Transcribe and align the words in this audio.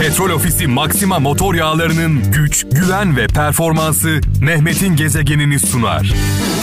Petrol 0.00 0.30
Ofisi 0.30 0.66
Maxima 0.66 1.18
motor 1.18 1.54
yağlarının 1.54 2.32
güç, 2.32 2.66
güven 2.72 3.16
ve 3.16 3.26
performansı 3.26 4.20
Mehmet'in 4.40 4.96
gezegenini 4.96 5.58
sunar. 5.58 6.12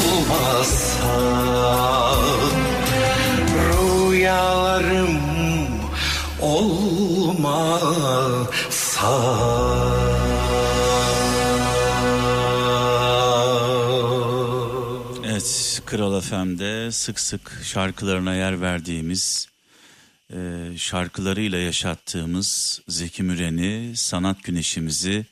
olmazsa 0.07 1.07
Rüyalarım 4.09 5.19
olmazsa 6.41 7.93
Evet, 15.25 15.81
Kral 15.85 16.21
FM'de 16.21 16.91
sık 16.91 17.19
sık 17.19 17.61
şarkılarına 17.63 18.35
yer 18.35 18.61
verdiğimiz, 18.61 19.47
e, 20.33 20.69
şarkılarıyla 20.77 21.57
yaşattığımız 21.57 22.81
Zeki 22.87 23.23
Müren'i, 23.23 23.97
sanat 23.97 24.43
güneşimizi 24.43 25.25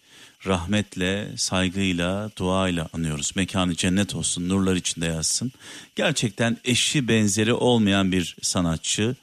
rahmetle, 0.48 1.38
saygıyla, 1.38 2.32
duayla 2.38 2.90
anıyoruz. 2.94 3.32
Mekanı 3.36 3.76
cennet 3.76 4.16
olsun, 4.16 4.50
nurlar 4.50 4.76
içinde 4.76 5.06
yazsın. 5.06 5.52
Gerçekten 5.96 6.58
eşi 6.66 7.08
benzeri 7.08 7.54
olmayan 7.54 8.12
bir 8.12 8.36
sanatçı. 8.42 9.16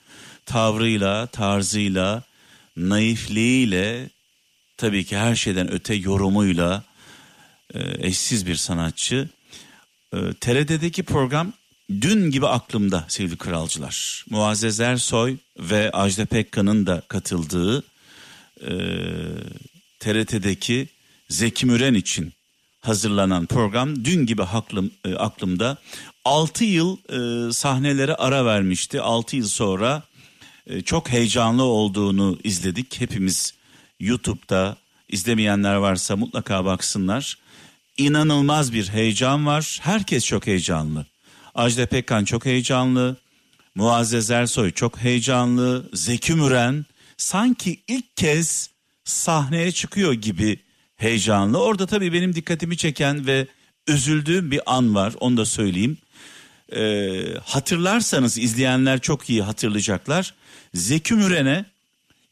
Tavrıyla, 0.46 1.26
tarzıyla, 1.26 2.22
naifliğiyle, 2.76 4.10
tabii 4.76 5.04
ki 5.04 5.16
her 5.16 5.34
şeyden 5.34 5.72
öte 5.72 5.94
yorumuyla 5.94 6.82
e, 7.74 8.06
eşsiz 8.06 8.46
bir 8.46 8.54
sanatçı. 8.54 9.28
E, 10.12 10.18
TRT'deki 10.40 11.02
program 11.02 11.52
dün 11.90 12.30
gibi 12.30 12.46
aklımda 12.46 13.04
sevgili 13.08 13.36
kralcılar. 13.36 14.24
Muazzez 14.30 14.80
Ersoy 14.80 15.36
ve 15.58 15.90
Ajda 15.90 16.26
Pekkan'ın 16.26 16.86
da 16.86 17.02
katıldığı 17.08 17.84
e, 18.60 18.72
TRT'deki 20.00 20.88
Zeki 21.28 21.66
Müren 21.66 21.94
için 21.94 22.32
hazırlanan 22.80 23.46
program 23.46 24.04
dün 24.04 24.26
gibi 24.26 24.42
aklım, 24.42 24.90
e, 25.04 25.14
aklımda. 25.14 25.76
6 26.24 26.64
yıl 26.64 26.96
e, 26.96 27.52
sahnelere 27.52 28.14
ara 28.14 28.44
vermişti. 28.44 29.00
6 29.00 29.36
yıl 29.36 29.46
sonra 29.46 30.02
e, 30.66 30.80
çok 30.80 31.10
heyecanlı 31.10 31.62
olduğunu 31.62 32.38
izledik. 32.44 33.00
Hepimiz 33.00 33.54
YouTube'da 34.00 34.76
izlemeyenler 35.08 35.74
varsa 35.74 36.16
mutlaka 36.16 36.64
baksınlar. 36.64 37.38
İnanılmaz 37.96 38.72
bir 38.72 38.88
heyecan 38.88 39.46
var. 39.46 39.78
Herkes 39.82 40.24
çok 40.24 40.46
heyecanlı. 40.46 41.06
Ajda 41.58 41.86
Pekkan 41.86 42.24
çok 42.24 42.46
heyecanlı. 42.46 43.16
Muazzez 43.74 44.30
Ersoy 44.30 44.72
çok 44.72 44.98
heyecanlı. 44.98 45.90
Zeki 45.92 46.34
Müren 46.34 46.86
sanki 47.16 47.80
ilk 47.88 48.16
kez 48.16 48.70
sahneye 49.04 49.72
çıkıyor 49.72 50.12
gibi 50.12 50.58
heyecanlı. 50.96 51.58
Orada 51.58 51.86
tabii 51.86 52.12
benim 52.12 52.34
dikkatimi 52.34 52.76
çeken 52.76 53.26
ve 53.26 53.46
üzüldüğüm 53.86 54.50
bir 54.50 54.60
an 54.66 54.94
var. 54.94 55.14
Onu 55.20 55.36
da 55.36 55.44
söyleyeyim. 55.44 55.98
Ee, 56.72 57.24
hatırlarsanız 57.44 58.38
izleyenler 58.38 59.00
çok 59.00 59.30
iyi 59.30 59.42
hatırlayacaklar. 59.42 60.34
Zeki 60.74 61.14
Müren'e 61.14 61.64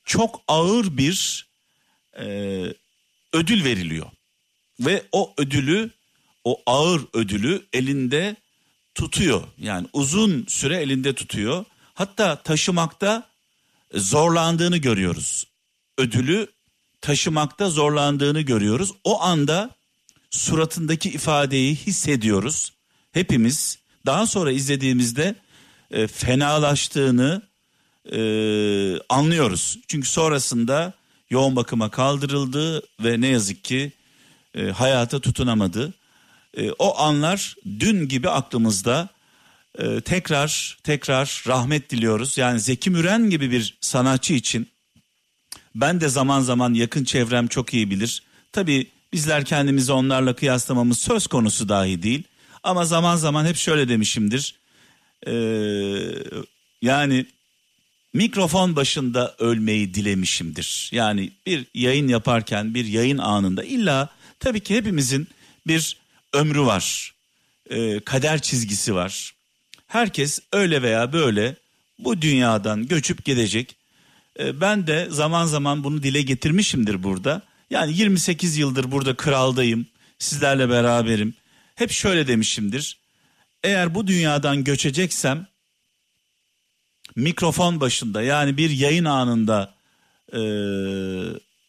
çok 0.04 0.40
ağır 0.48 0.96
bir 0.96 1.46
e, 2.18 2.24
ödül 3.32 3.64
veriliyor. 3.64 4.06
Ve 4.80 5.02
o 5.12 5.34
ödülü, 5.38 5.90
o 6.44 6.62
ağır 6.66 7.02
ödülü 7.14 7.66
elinde 7.72 8.36
tutuyor. 8.96 9.42
Yani 9.58 9.86
uzun 9.92 10.44
süre 10.48 10.76
elinde 10.76 11.14
tutuyor. 11.14 11.64
Hatta 11.94 12.36
taşımakta 12.36 13.28
zorlandığını 13.94 14.76
görüyoruz. 14.76 15.46
Ödülü 15.98 16.46
taşımakta 17.00 17.70
zorlandığını 17.70 18.40
görüyoruz. 18.40 18.92
O 19.04 19.22
anda 19.22 19.70
suratındaki 20.30 21.10
ifadeyi 21.10 21.74
hissediyoruz. 21.74 22.72
Hepimiz 23.12 23.78
daha 24.06 24.26
sonra 24.26 24.52
izlediğimizde 24.52 25.34
e, 25.90 26.06
fenalaştığını 26.06 27.42
e, 28.12 28.20
anlıyoruz. 29.08 29.78
Çünkü 29.88 30.08
sonrasında 30.08 30.92
yoğun 31.30 31.56
bakıma 31.56 31.90
kaldırıldı 31.90 32.82
ve 33.00 33.20
ne 33.20 33.26
yazık 33.26 33.64
ki 33.64 33.92
e, 34.54 34.62
hayata 34.70 35.20
tutunamadı. 35.20 35.92
E, 36.56 36.70
o 36.78 36.98
anlar 36.98 37.56
dün 37.80 38.08
gibi 38.08 38.30
aklımızda. 38.30 39.08
E, 39.78 40.00
tekrar 40.00 40.78
tekrar 40.82 41.42
rahmet 41.46 41.90
diliyoruz. 41.90 42.38
Yani 42.38 42.60
Zeki 42.60 42.90
Müren 42.90 43.30
gibi 43.30 43.50
bir 43.50 43.78
sanatçı 43.80 44.34
için 44.34 44.68
ben 45.74 46.00
de 46.00 46.08
zaman 46.08 46.40
zaman 46.40 46.74
yakın 46.74 47.04
çevrem 47.04 47.46
çok 47.46 47.74
iyi 47.74 47.90
bilir. 47.90 48.22
Tabii 48.52 48.86
bizler 49.12 49.44
kendimizi 49.44 49.92
onlarla 49.92 50.36
kıyaslamamız 50.36 50.98
söz 50.98 51.26
konusu 51.26 51.68
dahi 51.68 52.02
değil. 52.02 52.22
Ama 52.62 52.84
zaman 52.84 53.16
zaman 53.16 53.46
hep 53.46 53.56
şöyle 53.56 53.88
demişimdir. 53.88 54.54
Ee, 55.26 55.32
yani 56.82 57.26
mikrofon 58.14 58.76
başında 58.76 59.34
ölmeyi 59.38 59.94
dilemişimdir. 59.94 60.90
Yani 60.92 61.32
bir 61.46 61.66
yayın 61.74 62.08
yaparken 62.08 62.74
bir 62.74 62.84
yayın 62.84 63.18
anında 63.18 63.64
illa 63.64 64.08
tabii 64.40 64.60
ki 64.60 64.76
hepimizin 64.76 65.28
bir 65.66 65.96
ömrü 66.36 66.60
var. 66.60 67.14
Ee, 67.70 68.00
kader 68.00 68.42
çizgisi 68.42 68.94
var. 68.94 69.34
Herkes 69.86 70.40
öyle 70.52 70.82
veya 70.82 71.12
böyle 71.12 71.56
bu 71.98 72.22
dünyadan 72.22 72.86
göçüp 72.86 73.24
gidecek. 73.24 73.76
Ee, 74.38 74.60
ben 74.60 74.86
de 74.86 75.08
zaman 75.10 75.46
zaman 75.46 75.84
bunu 75.84 76.02
dile 76.02 76.22
getirmişimdir 76.22 77.02
burada. 77.02 77.42
Yani 77.70 77.96
28 77.96 78.56
yıldır 78.56 78.90
burada 78.90 79.16
kraldayım. 79.16 79.86
Sizlerle 80.18 80.68
beraberim. 80.68 81.34
Hep 81.74 81.90
şöyle 81.90 82.26
demişimdir. 82.26 82.98
Eğer 83.64 83.94
bu 83.94 84.06
dünyadan 84.06 84.64
göçeceksem 84.64 85.46
mikrofon 87.16 87.80
başında 87.80 88.22
yani 88.22 88.56
bir 88.56 88.70
yayın 88.70 89.04
anında 89.04 89.74
e, 90.32 90.40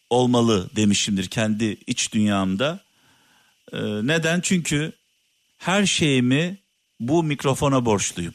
olmalı 0.10 0.70
demişimdir 0.76 1.28
kendi 1.28 1.78
iç 1.88 2.14
dünyamda. 2.14 2.80
E, 3.74 3.78
neden? 3.82 4.42
Çünkü 4.42 4.92
her 5.58 5.86
şeyimi 5.86 6.58
bu 7.00 7.24
mikrofona 7.24 7.86
borçluyum. 7.86 8.34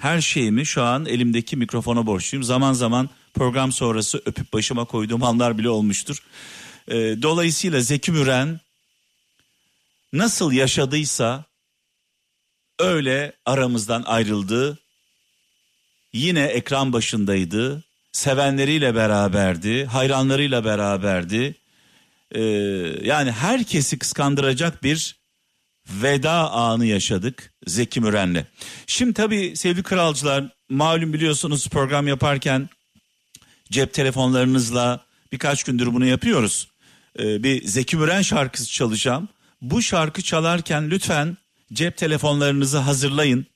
Her 0.00 0.20
şeyimi 0.20 0.66
şu 0.66 0.82
an 0.82 1.06
elimdeki 1.06 1.56
mikrofona 1.56 2.06
borçluyum. 2.06 2.44
Zaman 2.44 2.72
zaman 2.72 3.10
program 3.34 3.72
sonrası 3.72 4.22
öpüp 4.26 4.52
başıma 4.52 4.84
koyduğum 4.84 5.22
anlar 5.22 5.58
bile 5.58 5.68
olmuştur. 5.68 6.22
E, 6.88 6.94
dolayısıyla 7.22 7.80
Zeki 7.80 8.12
Müren 8.12 8.60
nasıl 10.12 10.52
yaşadıysa 10.52 11.44
öyle 12.78 13.32
aramızdan 13.46 14.02
ayrıldı. 14.02 14.78
Yine 16.12 16.44
ekran 16.44 16.92
başındaydı. 16.92 17.84
Sevenleriyle 18.12 18.94
beraberdi, 18.94 19.84
hayranlarıyla 19.84 20.64
beraberdi. 20.64 21.59
Ee, 22.34 22.40
yani 23.02 23.32
herkesi 23.32 23.98
kıskandıracak 23.98 24.82
bir 24.82 25.20
veda 25.88 26.50
anı 26.50 26.86
yaşadık 26.86 27.52
Zeki 27.66 28.00
Müren'le. 28.00 28.46
Şimdi 28.86 29.14
tabii 29.14 29.56
sevgili 29.56 29.82
kralcılar 29.82 30.44
malum 30.68 31.12
biliyorsunuz 31.12 31.68
program 31.68 32.08
yaparken 32.08 32.68
cep 33.70 33.94
telefonlarınızla 33.94 35.04
birkaç 35.32 35.64
gündür 35.64 35.86
bunu 35.86 36.06
yapıyoruz. 36.06 36.68
Ee, 37.18 37.42
bir 37.42 37.64
Zeki 37.64 37.96
Müren 37.96 38.22
şarkısı 38.22 38.70
çalacağım. 38.70 39.28
Bu 39.60 39.82
şarkı 39.82 40.22
çalarken 40.22 40.90
lütfen 40.90 41.36
cep 41.72 41.96
telefonlarınızı 41.96 42.78
hazırlayın. 42.78 43.46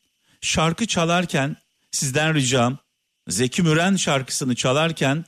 Şarkı 0.40 0.86
çalarken 0.86 1.56
sizden 1.90 2.34
ricam 2.34 2.78
Zeki 3.28 3.62
Müren 3.62 3.96
şarkısını 3.96 4.54
çalarken 4.54 5.24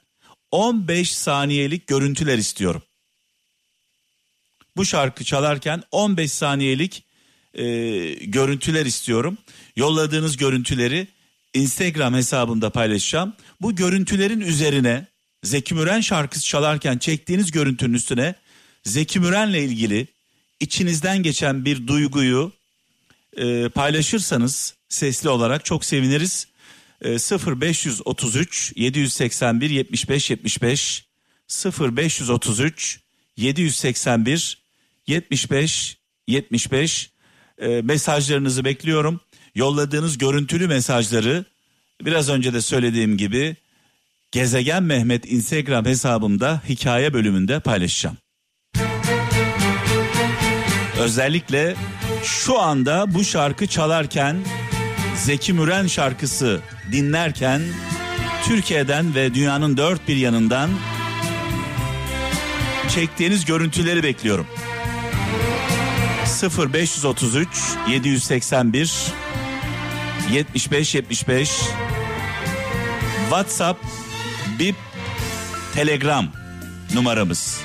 15 0.50 1.16
saniyelik 1.16 1.86
görüntüler 1.86 2.38
istiyorum. 2.38 2.82
Bu 4.76 4.84
şarkı 4.84 5.24
çalarken 5.24 5.82
15 5.90 6.32
saniyelik 6.32 7.04
e, 7.54 7.64
görüntüler 8.14 8.86
istiyorum. 8.86 9.38
Yolladığınız 9.76 10.36
görüntüleri 10.36 11.08
Instagram 11.54 12.14
hesabımda 12.14 12.70
paylaşacağım. 12.70 13.32
Bu 13.60 13.76
görüntülerin 13.76 14.40
üzerine 14.40 15.06
Zeki 15.42 15.74
Müren 15.74 16.00
şarkısı 16.00 16.44
çalarken 16.44 16.98
çektiğiniz 16.98 17.50
görüntünün 17.50 17.94
üstüne 17.94 18.34
Zeki 18.84 19.20
Müren'le 19.20 19.54
ilgili 19.54 20.06
içinizden 20.60 21.22
geçen 21.22 21.64
bir 21.64 21.86
duyguyu 21.86 22.52
e, 23.36 23.68
paylaşırsanız 23.68 24.74
sesli 24.88 25.28
olarak 25.28 25.64
çok 25.64 25.84
seviniriz. 25.84 26.46
E, 27.02 27.10
0533 27.10 28.72
781 28.76 29.70
75 29.70 30.30
75 30.30 31.04
0533 31.80 33.00
781 33.36 34.65
75 35.06 35.98
75 36.28 37.10
e, 37.58 37.82
mesajlarınızı 37.82 38.64
bekliyorum. 38.64 39.20
Yolladığınız 39.54 40.18
görüntülü 40.18 40.68
mesajları 40.68 41.44
biraz 42.02 42.28
önce 42.28 42.54
de 42.54 42.60
söylediğim 42.60 43.16
gibi 43.16 43.56
Gezegen 44.32 44.82
Mehmet 44.82 45.32
Instagram 45.32 45.84
hesabımda 45.84 46.62
hikaye 46.68 47.12
bölümünde 47.12 47.60
paylaşacağım. 47.60 48.16
Özellikle 51.00 51.76
şu 52.24 52.60
anda 52.60 53.14
bu 53.14 53.24
şarkı 53.24 53.66
çalarken 53.66 54.36
Zeki 55.16 55.52
Müren 55.52 55.86
şarkısı 55.86 56.60
dinlerken 56.92 57.62
Türkiye'den 58.44 59.14
ve 59.14 59.34
dünyanın 59.34 59.76
dört 59.76 60.08
bir 60.08 60.16
yanından 60.16 60.70
çektiğiniz 62.88 63.44
görüntüleri 63.44 64.02
bekliyorum. 64.02 64.46
0533 66.26 67.48
781 67.88 69.12
75 70.30 70.94
75 70.94 71.50
WhatsApp, 73.30 73.78
Bip, 74.58 74.76
Telegram 75.74 76.26
numaramız. 76.94 77.60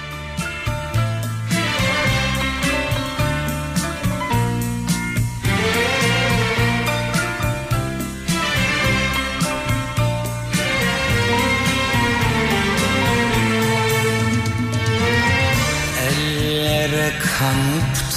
Ellere 15.99 17.13
kanıp 17.39 18.10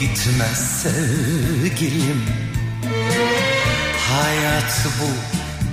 da 0.00 0.04
gitmez 0.04 0.82
sevgilim 0.82 2.22
Hayat 4.10 4.86
bu 5.00 5.08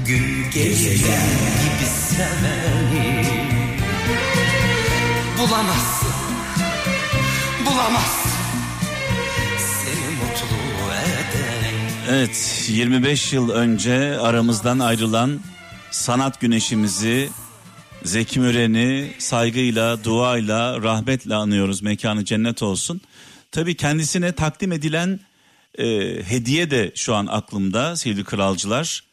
gün 0.07 0.51
gezegen 0.53 1.27
gibi 1.61 1.89
seveni 1.89 3.25
Bulamazsın, 5.37 6.13
bulamazsın 7.65 8.31
Seni 9.57 10.15
mutlu 10.15 10.91
eden 10.93 11.79
Evet 12.09 12.65
25 12.69 13.33
yıl 13.33 13.49
önce 13.49 14.19
aramızdan 14.19 14.79
ayrılan 14.79 15.39
sanat 15.91 16.41
güneşimizi 16.41 17.29
Zeki 18.03 18.39
Müren'i 18.39 19.11
saygıyla, 19.17 20.03
duayla, 20.03 20.81
rahmetle 20.81 21.35
anıyoruz. 21.35 21.81
Mekanı 21.81 22.25
cennet 22.25 22.63
olsun. 22.63 23.01
Tabii 23.55 23.75
kendisine 23.75 24.31
takdim 24.31 24.71
edilen 24.71 25.19
e, 25.77 25.85
hediye 26.23 26.71
de 26.71 26.91
şu 26.95 27.15
an 27.15 27.27
aklımda 27.27 27.95
sevgili 27.95 28.23
kralcılar. 28.23 29.03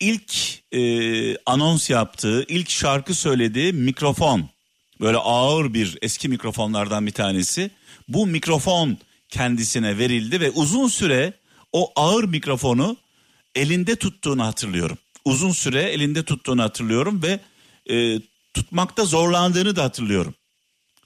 İlk 0.00 0.32
e, 0.72 0.82
anons 1.36 1.90
yaptığı, 1.90 2.44
ilk 2.48 2.70
şarkı 2.70 3.14
söylediği 3.14 3.72
mikrofon. 3.72 4.48
Böyle 5.00 5.16
ağır 5.16 5.74
bir 5.74 5.98
eski 6.02 6.28
mikrofonlardan 6.28 7.06
bir 7.06 7.12
tanesi. 7.12 7.70
Bu 8.08 8.26
mikrofon 8.26 8.98
kendisine 9.28 9.98
verildi 9.98 10.40
ve 10.40 10.50
uzun 10.50 10.88
süre 10.88 11.32
o 11.72 11.92
ağır 11.96 12.24
mikrofonu 12.24 12.96
elinde 13.54 13.96
tuttuğunu 13.96 14.44
hatırlıyorum. 14.44 14.98
Uzun 15.24 15.52
süre 15.52 15.82
elinde 15.82 16.22
tuttuğunu 16.22 16.62
hatırlıyorum 16.62 17.22
ve 17.22 17.40
e, 17.94 18.20
tutmakta 18.54 19.04
zorlandığını 19.04 19.76
da 19.76 19.84
hatırlıyorum. 19.84 20.34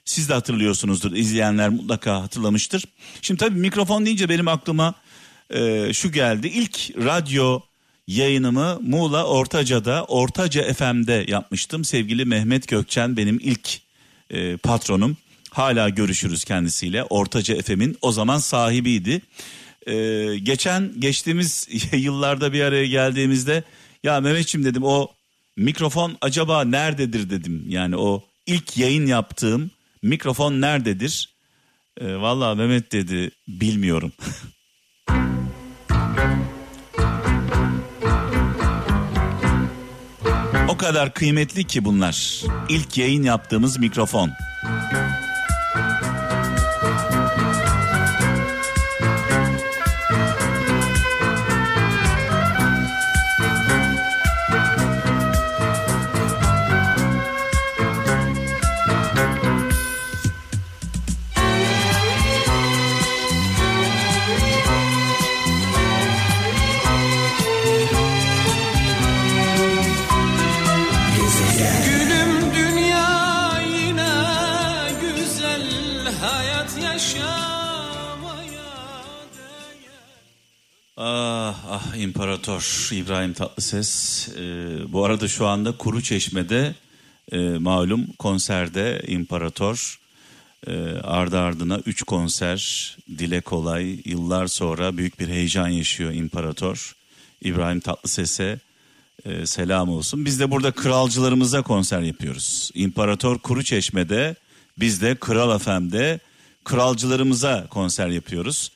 Siz 0.05 0.29
de 0.29 0.35
hatırlıyorsunuzdur. 0.35 1.13
izleyenler 1.13 1.69
mutlaka 1.69 2.23
hatırlamıştır. 2.23 2.85
Şimdi 3.23 3.41
tabii 3.41 3.59
mikrofon 3.59 4.07
deyince 4.07 4.29
benim 4.29 4.49
aklıma 4.49 4.95
e, 5.51 5.93
şu 5.93 6.13
geldi. 6.13 6.47
İlk 6.47 6.91
radyo 6.97 7.61
yayınımı 8.07 8.79
Muğla 8.83 9.25
Ortaca'da 9.25 10.05
Ortaca 10.05 10.73
FM'de 10.73 11.25
yapmıştım. 11.29 11.85
Sevgili 11.85 12.25
Mehmet 12.25 12.69
Gökçen 12.69 13.17
benim 13.17 13.39
ilk 13.43 13.81
e, 14.31 14.57
patronum. 14.57 15.17
Hala 15.51 15.89
görüşürüz 15.89 16.45
kendisiyle. 16.45 17.05
Ortaca 17.05 17.63
FM'in 17.63 17.97
o 18.03 18.13
zaman 18.13 18.39
sahibiydi. 18.39 19.23
E, 19.87 19.95
geçen 20.43 21.01
geçtiğimiz 21.01 21.69
yıllarda 21.93 22.53
bir 22.53 22.61
araya 22.61 22.87
geldiğimizde 22.87 23.65
ya 24.05 24.21
Mehmetçim 24.21 24.65
dedim 24.65 24.83
o 24.85 25.09
mikrofon 25.57 26.17
acaba 26.21 26.65
nerededir 26.65 27.31
dedim. 27.31 27.65
Yani 27.69 27.97
o 27.97 28.25
ilk 28.47 28.77
yayın 28.77 29.07
yaptığım 29.07 29.71
mikrofon 30.03 30.61
nerededir? 30.61 31.35
E, 32.01 32.15
Valla 32.15 32.55
Mehmet 32.55 32.93
dedi 32.93 33.31
bilmiyorum. 33.49 34.13
o 40.69 40.77
kadar 40.77 41.15
kıymetli 41.15 41.65
ki 41.65 41.85
bunlar. 41.85 42.43
İlk 42.69 42.99
yayın 42.99 43.23
yaptığımız 43.23 43.79
mikrofon. 43.79 44.31
İmparator 82.63 82.93
İbrahim 82.93 83.33
Tatlıses. 83.33 84.29
Ee, 84.29 84.93
bu 84.93 85.05
arada 85.05 85.29
şu 85.29 85.47
anda 85.47 85.77
Kuru 85.77 86.03
Çeşme'de 86.03 86.75
e, 87.33 87.39
malum 87.39 88.07
konserde 88.19 89.03
imparator 89.07 89.99
e, 90.67 90.73
ardı 91.03 91.39
ardına 91.39 91.79
3 91.87 92.03
konser 92.03 92.97
dile 93.19 93.41
kolay 93.41 94.01
yıllar 94.05 94.47
sonra 94.47 94.97
büyük 94.97 95.21
bir 95.21 95.29
heyecan 95.29 95.69
yaşıyor 95.69 96.13
imparator. 96.13 96.97
İbrahim 97.41 97.81
Tatlıses'e 97.81 98.59
e, 99.25 99.47
selam 99.47 99.89
olsun. 99.89 100.25
Biz 100.25 100.41
de 100.41 100.51
burada 100.51 100.71
kralcılarımıza 100.71 101.63
konser 101.63 102.01
yapıyoruz. 102.01 102.71
İmparator 102.75 103.39
Kuru 103.39 103.65
Çeşme'de 103.65 104.35
biz 104.79 105.03
de 105.03 105.15
Kral 105.15 105.59
FM'de 105.59 106.21
kralcılarımıza 106.65 107.67
konser 107.71 108.09
yapıyoruz. 108.09 108.71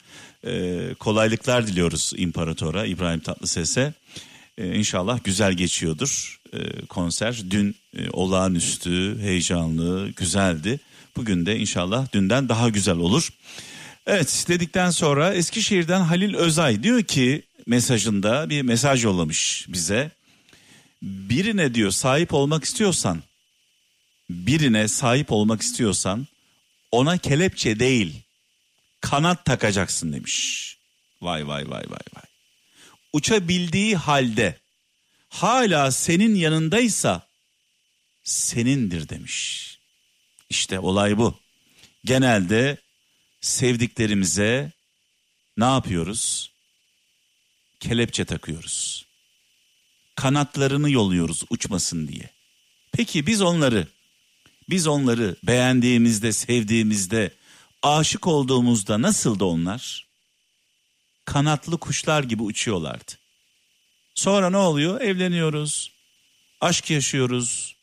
E, 0.46 0.80
kolaylıklar 0.99 1.66
diliyoruz 1.66 2.12
imparatora 2.16 2.87
İbrahim 2.87 3.20
Tatlıses'e. 3.20 3.92
E, 4.58 4.75
inşallah 4.75 5.25
güzel 5.25 5.52
geçiyordur 5.52 6.40
e, 6.52 6.87
konser. 6.87 7.42
Dün 7.50 7.76
e, 7.99 8.11
olağanüstü, 8.11 9.18
heyecanlı, 9.20 10.11
güzeldi. 10.16 10.80
Bugün 11.16 11.46
de 11.46 11.58
inşallah 11.58 12.12
dünden 12.12 12.49
daha 12.49 12.68
güzel 12.68 12.96
olur. 12.96 13.28
Evet 14.06 14.44
dedikten 14.49 14.90
sonra 14.90 15.35
Eskişehir'den 15.35 16.00
Halil 16.00 16.35
Özay 16.35 16.82
diyor 16.82 17.02
ki 17.02 17.42
mesajında 17.66 18.50
bir 18.50 18.62
mesaj 18.62 19.04
yollamış 19.04 19.66
bize. 19.68 20.11
Birine 21.02 21.75
diyor 21.75 21.90
sahip 21.90 22.35
olmak 22.35 22.64
istiyorsan, 22.64 23.23
birine 24.30 24.88
sahip 24.88 25.32
olmak 25.32 25.62
istiyorsan 25.62 26.26
ona 26.92 27.18
kelepçe 27.18 27.80
değil 27.80 28.25
kanat 29.10 29.44
takacaksın 29.44 30.12
demiş. 30.12 30.78
Vay 31.22 31.46
vay 31.46 31.70
vay 31.70 31.84
vay 31.90 32.06
vay. 32.14 32.25
Uçabildiği 33.12 33.96
halde 33.96 34.58
hala 35.28 35.92
senin 35.92 36.34
yanındaysa 36.34 37.28
senindir 38.25 39.08
demiş. 39.08 39.78
İşte 40.50 40.78
olay 40.78 41.18
bu. 41.18 41.38
Genelde 42.04 42.76
sevdiklerimize 43.40 44.72
ne 45.56 45.64
yapıyoruz? 45.64 46.52
Kelepçe 47.80 48.25
takıyoruz. 48.25 49.06
Kanatlarını 50.16 50.90
yolluyoruz 50.90 51.42
uçmasın 51.50 52.08
diye. 52.08 52.30
Peki 52.92 53.26
biz 53.26 53.42
onları 53.42 53.86
biz 54.68 54.86
onları 54.86 55.36
beğendiğimizde, 55.42 56.32
sevdiğimizde, 56.32 57.30
aşık 57.95 58.26
olduğumuzda 58.26 59.02
nasıldı 59.02 59.45
onlar? 59.45 60.07
Kanatlı 61.25 61.78
kuşlar 61.78 62.25
gibi 62.25 62.43
uçuyorlardı. 62.43 63.12
Sonra 64.14 64.50
ne 64.50 64.57
oluyor? 64.57 65.00
Evleniyoruz. 65.00 65.93
Aşk 66.61 66.90
yaşıyoruz. 66.90 67.76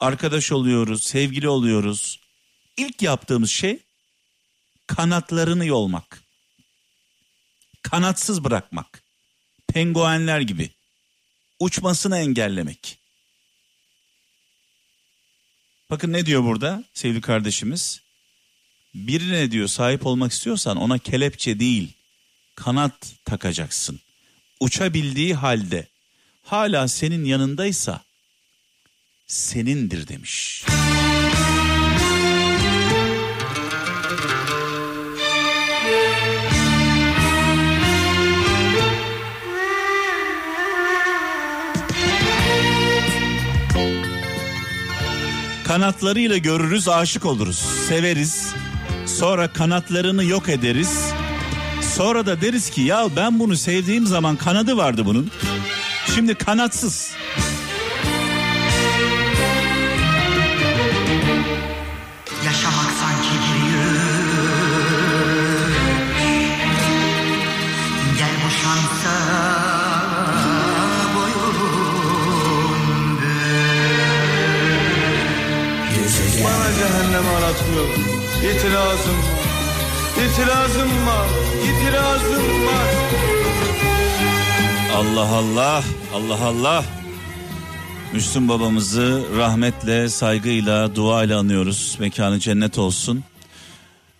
Arkadaş 0.00 0.52
oluyoruz, 0.52 1.02
sevgili 1.02 1.48
oluyoruz. 1.48 2.20
İlk 2.76 3.02
yaptığımız 3.02 3.50
şey 3.50 3.78
kanatlarını 4.86 5.66
yolmak. 5.66 6.22
Kanatsız 7.82 8.44
bırakmak. 8.44 9.02
Penguenler 9.68 10.40
gibi. 10.40 10.70
uçmasını 11.60 12.18
engellemek. 12.18 12.98
Bakın 15.90 16.12
ne 16.12 16.26
diyor 16.26 16.44
burada 16.44 16.84
sevgili 16.94 17.20
kardeşimiz? 17.20 18.07
Birine 19.06 19.50
diyor 19.50 19.68
sahip 19.68 20.06
olmak 20.06 20.32
istiyorsan 20.32 20.76
ona 20.76 20.98
kelepçe 20.98 21.60
değil 21.60 21.88
kanat 22.54 23.14
takacaksın. 23.24 24.00
Uçabildiği 24.60 25.34
halde 25.34 25.86
hala 26.42 26.88
senin 26.88 27.24
yanındaysa 27.24 28.00
senindir 29.26 30.08
demiş. 30.08 30.64
Kanatlarıyla 45.64 46.36
görürüz, 46.36 46.88
aşık 46.88 47.24
oluruz, 47.24 47.58
severiz. 47.88 48.54
Sonra 49.18 49.48
kanatlarını 49.48 50.24
yok 50.24 50.48
ederiz. 50.48 51.12
Sonra 51.96 52.26
da 52.26 52.40
deriz 52.40 52.70
ki 52.70 52.80
ya 52.80 53.06
ben 53.16 53.38
bunu 53.38 53.56
sevdiğim 53.56 54.06
zaman 54.06 54.36
kanadı 54.36 54.76
vardı 54.76 55.02
bunun. 55.06 55.30
Şimdi 56.14 56.34
kanatsız. 56.34 57.10
Allah 84.98 85.28
Allah, 85.28 85.84
Allah 86.14 86.44
Allah. 86.44 86.84
Müslüm 88.12 88.48
babamızı 88.48 89.24
rahmetle, 89.36 90.08
saygıyla, 90.08 90.94
duayla 90.94 91.38
anıyoruz. 91.38 91.96
Mekanı 92.00 92.38
cennet 92.38 92.78
olsun. 92.78 93.24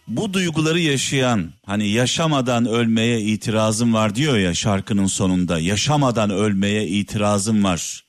Bu 0.09 0.33
duyguları 0.33 0.81
yaşayan, 0.81 1.53
hani 1.67 1.89
yaşamadan 1.89 2.67
ölmeye 2.67 3.21
itirazım 3.21 3.95
var 3.95 4.15
diyor 4.15 4.39
ya 4.39 4.55
şarkının 4.55 5.07
sonunda. 5.07 5.59
Yaşamadan 5.59 6.31
ölmeye 6.31 6.87
itirazım 6.87 7.65
var. 7.65 8.05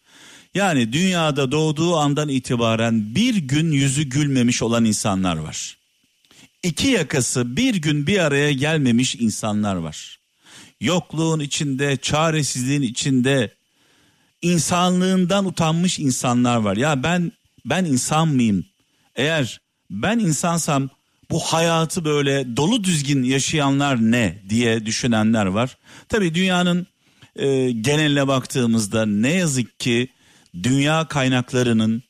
Yani 0.56 0.94
dünyada 0.94 1.52
doğduğu 1.52 1.98
andan 1.98 2.30
itibaren 2.30 3.16
bir 3.16 3.36
gün 3.36 3.72
yüzü 3.72 4.04
gülmemiş 4.04 4.62
olan 4.62 4.86
insanlar 4.86 5.38
var. 5.38 5.78
İki 6.64 6.88
yakası 6.88 7.58
bir 7.58 7.76
gün 7.76 8.08
bir 8.08 8.20
araya 8.20 8.52
gelmemiş 8.52 9.16
insanlar 9.16 9.76
var. 9.76 10.19
Yokluğun 10.81 11.39
içinde, 11.39 11.98
çaresizliğin 11.98 12.81
içinde, 12.81 13.53
insanlığından 14.41 15.45
utanmış 15.45 16.00
insanlar 16.00 16.57
var. 16.57 16.77
Ya 16.77 17.03
ben 17.03 17.31
ben 17.65 17.86
insan 17.86 18.27
mıyım? 18.27 18.65
Eğer 19.15 19.59
ben 19.89 20.19
insansam 20.19 20.89
bu 21.31 21.39
hayatı 21.39 22.05
böyle 22.05 22.57
dolu 22.57 22.83
düzgün 22.83 23.24
yaşayanlar 23.24 24.12
ne 24.12 24.43
diye 24.50 24.86
düşünenler 24.86 25.45
var. 25.45 25.77
Tabii 26.09 26.36
dünyanın 26.36 26.88
e, 27.36 27.71
geneline 27.71 28.27
baktığımızda 28.27 29.05
ne 29.05 29.33
yazık 29.33 29.79
ki 29.79 30.07
dünya 30.63 31.07
kaynaklarının 31.07 32.03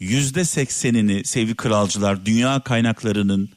yüzde 0.00 0.44
seksenini 0.44 1.24
sevgili 1.24 1.56
kralcılar 1.56 2.26
dünya 2.26 2.60
kaynaklarının 2.60 3.50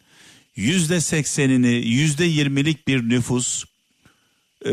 yüzde 0.55 1.01
seksenini 1.01 1.87
yüzde 1.87 2.25
yirmilik 2.25 2.87
bir 2.87 3.09
nüfus 3.09 3.65
e, 4.65 4.71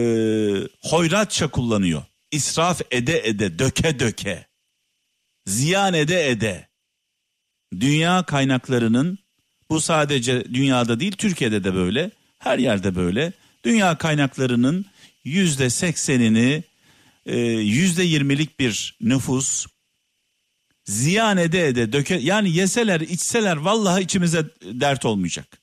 hoyratça 0.80 1.48
kullanıyor. 1.48 2.02
İsraf 2.30 2.80
ede 2.90 3.28
ede 3.28 3.58
döke 3.58 3.98
döke 3.98 4.46
ziyan 5.46 5.94
ede 5.94 6.30
ede 6.30 6.68
dünya 7.80 8.22
kaynaklarının 8.22 9.18
bu 9.70 9.80
sadece 9.80 10.54
dünyada 10.54 11.00
değil 11.00 11.12
Türkiye'de 11.12 11.64
de 11.64 11.74
böyle 11.74 12.10
her 12.38 12.58
yerde 12.58 12.94
böyle 12.94 13.32
dünya 13.64 13.98
kaynaklarının 13.98 14.86
yüzde 15.24 15.70
seksenini 15.70 16.62
e, 17.26 17.38
yüzde 17.48 18.02
yirmilik 18.02 18.60
bir 18.60 18.96
nüfus 19.00 19.66
ziyan 20.84 21.36
ede 21.36 21.66
ede 21.68 21.92
döke 21.92 22.14
yani 22.14 22.50
yeseler 22.50 23.00
içseler 23.00 23.56
vallahi 23.56 24.02
içimize 24.02 24.44
dert 24.62 25.04
olmayacak. 25.04 25.58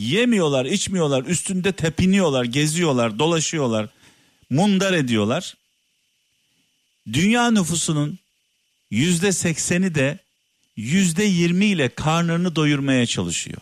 Yemiyorlar 0.00 0.64
içmiyorlar 0.64 1.24
üstünde 1.24 1.72
tepiniyorlar 1.72 2.44
geziyorlar 2.44 3.18
dolaşıyorlar 3.18 3.88
mundar 4.50 4.92
ediyorlar. 4.92 5.54
Dünya 7.12 7.50
nüfusunun 7.50 8.18
yüzde 8.90 9.32
sekseni 9.32 9.94
de 9.94 10.18
yüzde 10.76 11.24
yirmi 11.24 11.66
ile 11.66 11.88
karnını 11.88 12.56
doyurmaya 12.56 13.06
çalışıyor. 13.06 13.60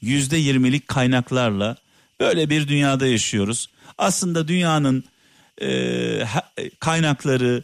Yüzde 0.00 0.36
yirmilik 0.36 0.88
kaynaklarla 0.88 1.76
böyle 2.20 2.50
bir 2.50 2.68
dünyada 2.68 3.06
yaşıyoruz. 3.06 3.68
Aslında 3.98 4.48
dünyanın 4.48 5.04
e, 5.62 6.26
kaynakları 6.80 7.62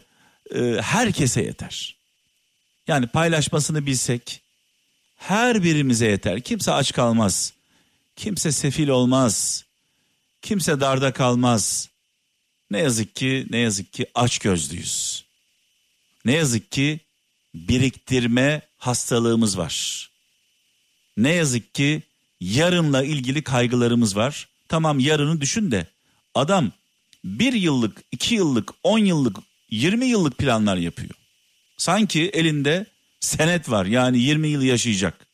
e, 0.55 0.81
herkese 0.81 1.41
yeter. 1.41 1.95
Yani 2.87 3.07
paylaşmasını 3.07 3.85
bilsek 3.85 4.41
her 5.15 5.63
birimize 5.63 6.07
yeter. 6.07 6.41
Kimse 6.41 6.71
aç 6.71 6.93
kalmaz. 6.93 7.58
Kimse 8.19 8.51
sefil 8.51 8.87
olmaz. 8.87 9.65
Kimse 10.41 10.79
darda 10.79 11.13
kalmaz. 11.13 11.89
Ne 12.71 12.79
yazık 12.79 13.15
ki 13.15 13.47
ne 13.49 13.57
yazık 13.57 13.93
ki 13.93 14.05
aç 14.15 14.39
gözlüyüz. 14.39 15.25
Ne 16.25 16.33
yazık 16.33 16.71
ki 16.71 16.99
biriktirme 17.55 18.61
hastalığımız 18.77 19.57
var. 19.57 20.09
Ne 21.17 21.33
yazık 21.33 21.73
ki 21.73 22.01
yarınla 22.39 23.03
ilgili 23.03 23.43
kaygılarımız 23.43 24.15
var. 24.15 24.47
Tamam 24.67 24.99
yarını 24.99 25.41
düşün 25.41 25.71
de 25.71 25.87
adam 26.35 26.71
bir 27.23 27.53
yıllık, 27.53 28.03
iki 28.11 28.35
yıllık, 28.35 28.71
on 28.83 28.99
yıllık, 28.99 29.37
yirmi 29.69 30.05
yıllık 30.05 30.37
planlar 30.37 30.77
yapıyor. 30.77 31.13
Sanki 31.77 32.29
elinde 32.29 32.85
senet 33.19 33.69
var 33.69 33.85
yani 33.85 34.19
20 34.19 34.47
yıl 34.47 34.61
yaşayacak. 34.61 35.28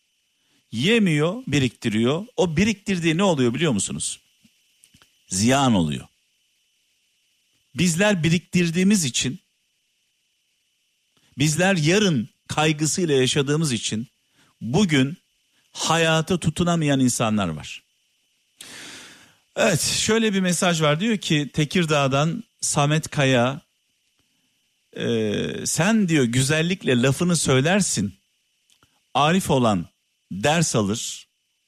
Yemiyor, 0.76 1.44
biriktiriyor. 1.48 2.26
O 2.36 2.58
biriktirdiği 2.58 3.18
ne 3.18 3.24
oluyor 3.24 3.54
biliyor 3.54 3.72
musunuz? 3.72 4.20
Ziyan 5.28 5.74
oluyor. 5.74 6.08
Bizler 7.76 8.24
biriktirdiğimiz 8.24 9.06
için 9.06 9.40
bizler 11.38 11.76
yarın 11.76 12.30
kaygısıyla 12.48 13.16
yaşadığımız 13.16 13.72
için 13.72 14.08
bugün 14.62 15.18
hayata 15.72 16.40
tutunamayan 16.40 17.00
insanlar 17.00 17.48
var. 17.48 17.84
Evet 19.56 19.82
şöyle 19.82 20.34
bir 20.34 20.40
mesaj 20.40 20.82
var 20.82 21.00
diyor 21.00 21.18
ki 21.18 21.50
Tekirdağ'dan 21.54 22.44
Samet 22.62 23.10
Kaya 23.10 23.62
e, 24.98 25.66
sen 25.66 26.10
diyor 26.10 26.24
güzellikle 26.24 27.02
lafını 27.02 27.38
söylersin 27.38 28.14
arif 29.14 29.50
olan 29.50 29.95
ders 30.32 30.76
alır 30.76 31.28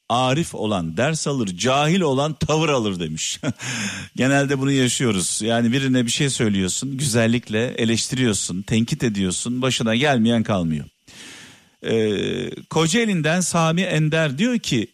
arif 0.10 0.56
olan 0.56 0.98
ders 0.98 1.28
alır 1.28 1.48
cahil 1.48 2.02
olan 2.02 2.34
tavır 2.34 2.70
alır 2.70 3.00
demiş. 3.00 3.40
Genelde 4.16 4.60
bunu 4.60 4.72
yaşıyoruz 4.72 5.42
yani 5.42 5.72
birine 5.72 6.06
bir 6.06 6.12
şey 6.12 6.30
söylüyorsun 6.30 6.98
güzellikle 6.98 7.68
eleştiriyorsun 7.68 8.62
tenkit 8.62 9.04
ediyorsun 9.04 9.62
başına 9.62 9.96
gelmeyen 9.96 10.44
kalmıyor. 10.44 10.86
Ee, 11.84 12.50
Kocaeli'nden 12.70 13.42
Sami 13.42 13.82
Ender 13.82 14.38
diyor 14.38 14.60
ki 14.60 14.88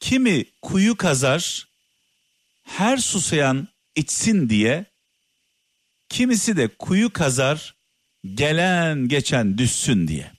kimi 0.00 0.44
kuyu 0.62 0.96
kazar 0.96 1.66
her 2.62 2.96
susayan 2.96 3.68
içsin 3.96 4.48
diye 4.48 4.84
kimisi 6.08 6.56
de 6.56 6.68
kuyu 6.68 7.12
kazar 7.12 7.74
gelen 8.34 9.08
geçen 9.08 9.58
düşsün 9.58 10.08
diye. 10.08 10.35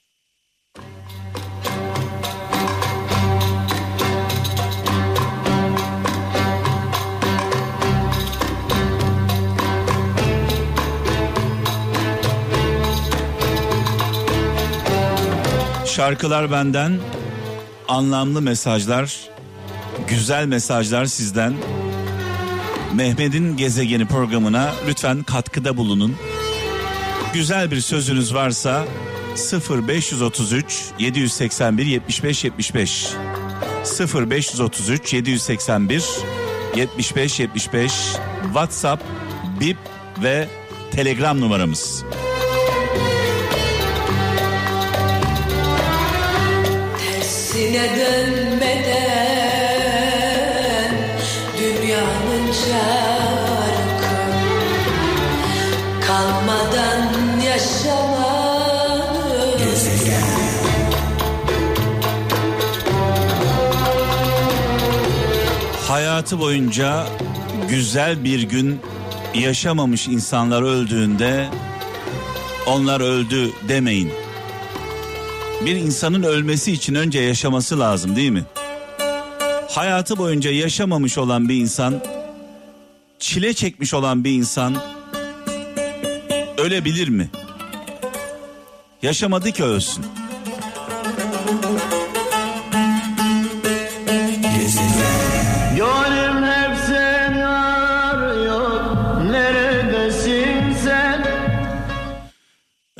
Şarkılar 15.98 16.50
benden, 16.50 16.98
anlamlı 17.88 18.42
mesajlar, 18.42 19.28
güzel 20.08 20.46
mesajlar 20.46 21.04
sizden. 21.04 21.54
Mehmet'in 22.94 23.56
gezegeni 23.56 24.06
programına 24.06 24.74
lütfen 24.88 25.22
katkıda 25.22 25.76
bulunun. 25.76 26.16
Güzel 27.34 27.70
bir 27.70 27.80
sözünüz 27.80 28.34
varsa 28.34 28.84
0533 29.70 30.90
781 30.98 31.86
75 31.86 32.44
75 32.44 33.08
0533 34.14 35.12
781 35.12 36.04
75 36.76 37.40
75 37.40 37.92
WhatsApp, 38.42 39.04
Bip 39.60 39.76
ve 40.22 40.48
Telegram 40.90 41.40
numaramız. 41.40 42.04
Hayatı 66.18 66.38
boyunca 66.38 67.06
güzel 67.68 68.24
bir 68.24 68.42
gün 68.42 68.80
yaşamamış 69.34 70.08
insanlar 70.08 70.62
öldüğünde 70.62 71.48
onlar 72.66 73.00
öldü 73.00 73.50
demeyin. 73.68 74.12
Bir 75.66 75.76
insanın 75.76 76.22
ölmesi 76.22 76.72
için 76.72 76.94
önce 76.94 77.20
yaşaması 77.20 77.78
lazım 77.78 78.16
değil 78.16 78.30
mi? 78.30 78.44
Hayatı 79.70 80.18
boyunca 80.18 80.50
yaşamamış 80.50 81.18
olan 81.18 81.48
bir 81.48 81.54
insan, 81.54 82.04
çile 83.18 83.54
çekmiş 83.54 83.94
olan 83.94 84.24
bir 84.24 84.30
insan 84.30 84.76
ölebilir 86.58 87.08
mi? 87.08 87.30
Yaşamadı 89.02 89.52
ki 89.52 89.64
ölsün. 89.64 90.17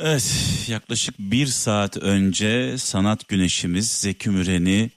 Evet 0.09 0.65
yaklaşık 0.67 1.19
bir 1.19 1.47
saat 1.47 1.97
önce 1.97 2.77
sanat 2.77 3.27
güneşimiz 3.27 3.89
Zeki 3.91 4.29
Müren'i 4.29 4.89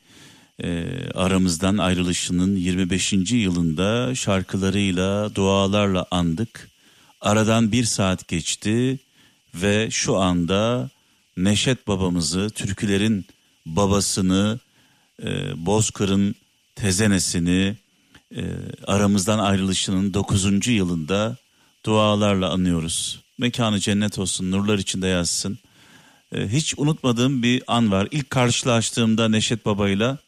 e, 0.63 0.85
aramızdan 1.15 1.79
ayrılışının 1.79 2.57
25. 2.57 3.13
yılında 3.33 4.15
şarkılarıyla 4.15 5.35
dualarla 5.35 6.07
andık. 6.11 6.69
Aradan 7.21 7.73
bir 7.73 7.85
saat 7.85 8.29
geçti 8.29 8.99
ve 9.55 9.91
şu 9.91 10.17
anda 10.17 10.91
Neşet 11.37 11.89
babamızı, 11.89 12.51
türkülerin 12.51 13.27
babasını, 13.67 14.61
e, 15.23 15.27
Bozkır'ın 15.67 16.35
tezenesini 16.75 17.77
e, 18.37 18.43
aramızdan 18.87 19.39
ayrılışının 19.39 20.15
9. 20.15 20.67
yılında 20.69 21.37
dualarla 21.87 22.51
anıyoruz. 22.51 23.23
Mekanı 23.43 23.81
cennet 23.81 24.19
olsun, 24.19 24.51
nurlar 24.51 24.79
içinde 24.79 25.07
yazsın. 25.07 25.59
E, 26.33 26.49
hiç 26.49 26.75
unutmadığım 26.77 27.43
bir 27.43 27.63
an 27.67 27.93
var. 27.93 28.09
İlk 28.11 28.31
karşılaştığımda 28.31 29.29
Neşet 29.29 29.67
Baba'yla 29.67 30.19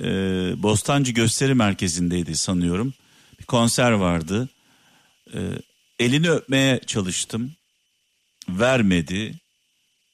e, 0.00 0.04
Bostancı 0.62 1.12
Gösteri 1.12 1.54
Merkezi'ndeydi 1.54 2.36
sanıyorum. 2.36 2.94
Bir 3.40 3.44
konser 3.44 3.90
vardı. 3.90 4.48
E, 5.34 5.38
elini 5.98 6.30
öpmeye 6.30 6.80
çalıştım. 6.86 7.52
Vermedi. 8.48 9.34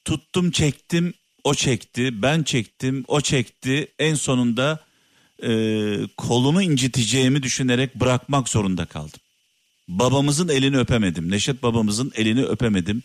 Tuttum 0.04 0.50
çektim 0.50 1.14
o 1.44 1.54
çekti. 1.54 2.22
Ben 2.22 2.42
çektim 2.42 3.04
o 3.08 3.20
çekti. 3.20 3.88
En 3.98 4.14
sonunda 4.14 4.80
e, 5.42 5.50
kolumu 6.16 6.62
inciteceğimi 6.62 7.42
düşünerek 7.42 7.94
bırakmak 7.94 8.48
zorunda 8.48 8.86
kaldım. 8.86 9.20
Babamızın 9.88 10.48
elini 10.48 10.78
öpemedim. 10.78 11.30
Neşet 11.30 11.62
babamızın 11.62 12.12
elini 12.14 12.44
öpemedim. 12.44 13.02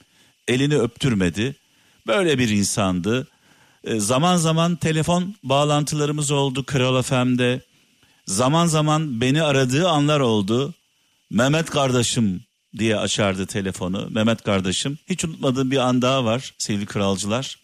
Elini 0.47 0.77
öptürmedi. 0.77 1.55
Böyle 2.07 2.39
bir 2.39 2.49
insandı. 2.49 3.27
E, 3.83 3.99
zaman 3.99 4.37
zaman 4.37 4.75
telefon 4.75 5.35
bağlantılarımız 5.43 6.31
oldu 6.31 6.63
Kral 6.65 7.01
FM'de. 7.01 7.61
Zaman 8.25 8.65
zaman 8.67 9.21
beni 9.21 9.43
aradığı 9.43 9.89
anlar 9.89 10.19
oldu. 10.19 10.73
Mehmet 11.29 11.69
kardeşim 11.69 12.41
diye 12.77 12.97
açardı 12.97 13.45
telefonu. 13.45 14.07
Mehmet 14.11 14.41
kardeşim. 14.41 14.97
Hiç 15.09 15.25
unutmadığım 15.25 15.71
bir 15.71 15.77
an 15.77 16.01
daha 16.01 16.25
var 16.25 16.53
sevgili 16.57 16.85
kralcılar. 16.85 17.57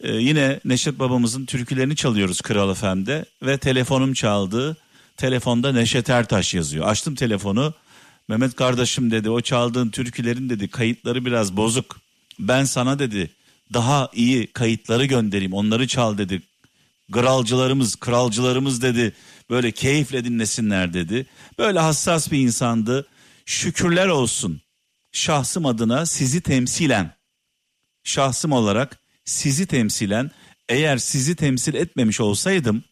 Ee, 0.00 0.12
yine 0.12 0.60
Neşet 0.64 0.98
babamızın 0.98 1.46
türkülerini 1.46 1.96
çalıyoruz 1.96 2.40
Kral 2.40 2.74
FM'de 2.74 3.24
ve 3.42 3.58
telefonum 3.58 4.14
çaldı. 4.14 4.76
Telefonda 5.16 5.72
Neşet 5.72 6.10
Ertaş 6.10 6.54
yazıyor. 6.54 6.86
Açtım 6.86 7.14
telefonu. 7.14 7.74
Mehmet 8.28 8.56
kardeşim 8.56 9.10
dedi 9.10 9.30
o 9.30 9.40
çaldığın 9.40 9.90
türkülerin 9.90 10.50
dedi 10.50 10.68
kayıtları 10.68 11.24
biraz 11.24 11.56
bozuk. 11.56 12.00
Ben 12.38 12.64
sana 12.64 12.98
dedi 12.98 13.30
daha 13.72 14.10
iyi 14.14 14.46
kayıtları 14.46 15.04
göndereyim 15.04 15.52
onları 15.52 15.86
çal 15.88 16.18
dedi. 16.18 16.42
Kralcılarımız, 17.12 17.96
kralcılarımız 17.96 18.82
dedi 18.82 19.12
böyle 19.50 19.72
keyifle 19.72 20.24
dinlesinler 20.24 20.94
dedi. 20.94 21.26
Böyle 21.58 21.78
hassas 21.78 22.32
bir 22.32 22.38
insandı. 22.38 23.06
Şükürler 23.46 24.08
olsun 24.08 24.60
şahsım 25.12 25.66
adına 25.66 26.06
sizi 26.06 26.40
temsilen 26.40 27.14
şahsım 28.04 28.52
olarak 28.52 28.98
sizi 29.24 29.66
temsilen 29.66 30.30
eğer 30.68 30.98
sizi 30.98 31.36
temsil 31.36 31.74
etmemiş 31.74 32.20
olsaydım 32.20 32.84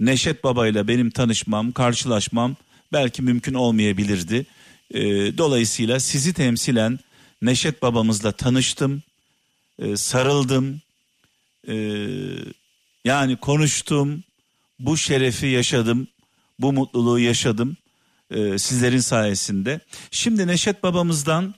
Neşet 0.00 0.44
Baba 0.44 0.68
ile 0.68 0.88
benim 0.88 1.10
tanışmam, 1.10 1.72
karşılaşmam 1.72 2.56
belki 2.92 3.22
mümkün 3.22 3.54
olmayabilirdi. 3.54 4.46
Ee, 4.94 5.38
dolayısıyla 5.38 6.00
sizi 6.00 6.32
temsilen 6.32 6.98
Neşet 7.42 7.82
babamızla 7.82 8.32
tanıştım, 8.32 9.02
e, 9.78 9.96
sarıldım, 9.96 10.80
e, 11.68 11.74
yani 13.04 13.36
konuştum, 13.36 14.24
bu 14.78 14.96
şerefi 14.96 15.46
yaşadım, 15.46 16.08
bu 16.58 16.72
mutluluğu 16.72 17.18
yaşadım 17.18 17.76
e, 18.30 18.58
sizlerin 18.58 19.00
sayesinde. 19.00 19.80
Şimdi 20.10 20.46
Neşet 20.46 20.82
babamızdan 20.82 21.54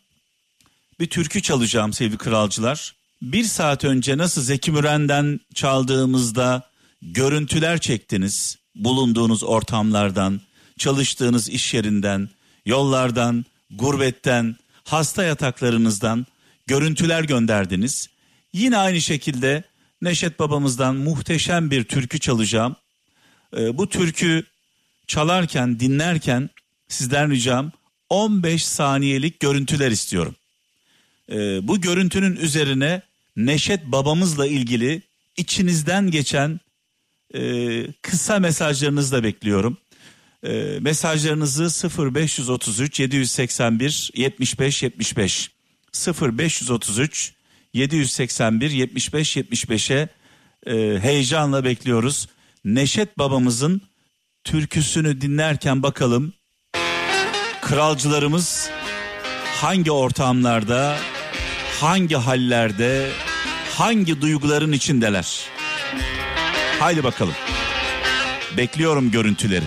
bir 1.00 1.06
türkü 1.06 1.42
çalacağım 1.42 1.92
sevgili 1.92 2.18
kralcılar. 2.18 2.94
Bir 3.22 3.44
saat 3.44 3.84
önce 3.84 4.18
nasıl 4.18 4.42
Zeki 4.42 4.72
Müren'den 4.72 5.40
çaldığımızda 5.54 6.70
görüntüler 7.02 7.78
çektiniz. 7.78 8.58
Bulunduğunuz 8.74 9.42
ortamlardan, 9.44 10.40
çalıştığınız 10.78 11.48
iş 11.48 11.74
yerinden, 11.74 12.28
yollardan, 12.66 13.44
gurbetten, 13.70 14.56
hasta 14.84 15.24
yataklarınızdan 15.24 16.26
görüntüler 16.66 17.24
gönderdiniz. 17.24 18.08
Yine 18.52 18.76
aynı 18.76 19.00
şekilde 19.00 19.64
Neşet 20.02 20.38
babamızdan 20.38 20.96
muhteşem 20.96 21.70
bir 21.70 21.84
türkü 21.84 22.18
çalacağım. 22.18 22.76
Ee, 23.56 23.78
bu 23.78 23.88
türkü 23.88 24.44
çalarken, 25.06 25.80
dinlerken 25.80 26.50
sizden 26.88 27.30
ricam 27.30 27.72
15 28.08 28.66
saniyelik 28.66 29.40
görüntüler 29.40 29.90
istiyorum. 29.90 30.34
Ee, 31.32 31.68
bu 31.68 31.80
görüntünün 31.80 32.36
üzerine 32.36 33.02
Neşet 33.36 33.86
babamızla 33.86 34.46
ilgili 34.46 35.02
içinizden 35.36 36.10
geçen 36.10 36.60
e, 37.34 37.86
kısa 38.02 38.38
mesajlarınızı 38.38 39.12
da 39.12 39.24
bekliyorum. 39.24 39.76
E, 40.42 40.78
mesajlarınızı 40.80 41.90
0533 42.14 43.00
781 43.00 44.10
75 44.14 44.82
75 44.82 45.50
0533 46.22 47.32
781 47.74 48.70
75 48.70 49.36
75'e 49.36 50.08
e, 50.66 51.00
heyecanla 51.00 51.64
bekliyoruz. 51.64 52.28
Neşet 52.64 53.18
babamızın 53.18 53.82
türküsünü 54.44 55.20
dinlerken 55.20 55.82
bakalım 55.82 56.32
kralcılarımız 57.70 58.70
hangi 59.60 59.92
ortamlarda, 59.92 60.96
hangi 61.80 62.14
hallerde, 62.16 63.10
hangi 63.78 64.20
duyguların 64.20 64.72
içindeler. 64.72 65.40
Haydi 66.78 67.04
bakalım. 67.04 67.34
Bekliyorum 68.56 69.10
görüntüleri. 69.10 69.64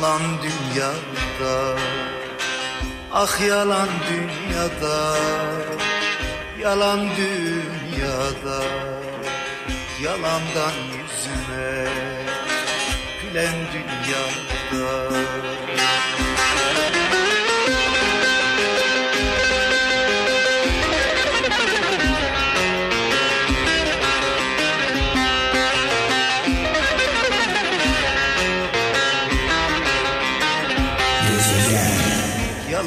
Çalan 0.00 0.22
dünyada. 0.42 1.76
Ah 3.12 3.40
yalan 3.48 3.88
dünyada. 4.10 5.16
Yalan 6.60 7.00
dünyada. 7.16 8.64
Yalandan 10.02 10.76
yüzüme 10.96 11.88
Gülen 13.22 13.54
dünyada 13.72 15.10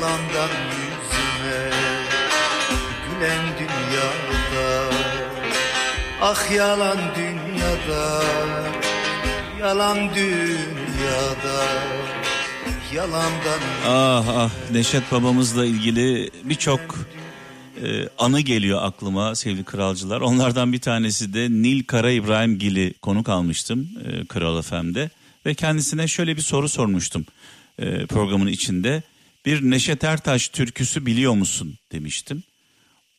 Yalandan 0.03 0.49
yüzüme 0.69 1.69
Gülen 3.07 3.45
dünyada 3.59 4.89
Ah 6.21 6.51
yalan 6.51 6.97
dünyada 7.15 8.23
Yalan 9.59 9.97
dünyada 10.15 11.65
Yalandan 12.93 13.59
Ah 13.87 14.27
ah 14.27 14.51
Neşet 14.71 15.11
babamızla 15.11 15.65
ilgili 15.65 16.29
birçok 16.43 16.81
e, 17.83 18.09
anı 18.17 18.39
geliyor 18.39 18.79
aklıma 18.83 19.35
sevgili 19.35 19.63
kralcılar. 19.63 20.21
Onlardan 20.21 20.73
bir 20.73 20.81
tanesi 20.81 21.33
de 21.33 21.47
Nil 21.49 21.83
Kara 21.83 22.11
İbrahimgil'i 22.11 22.93
konuk 23.01 23.29
almıştım 23.29 23.89
e, 24.05 24.25
Kral 24.25 24.61
FM'de. 24.61 25.09
Ve 25.45 25.53
kendisine 25.53 26.07
şöyle 26.07 26.37
bir 26.37 26.41
soru 26.41 26.69
sormuştum 26.69 27.25
e, 27.79 28.05
programın 28.05 28.47
içinde. 28.47 29.03
Bir 29.45 29.61
Neşet 29.61 30.03
Ertaş 30.03 30.47
türküsü 30.47 31.05
biliyor 31.05 31.33
musun 31.33 31.77
demiştim. 31.91 32.43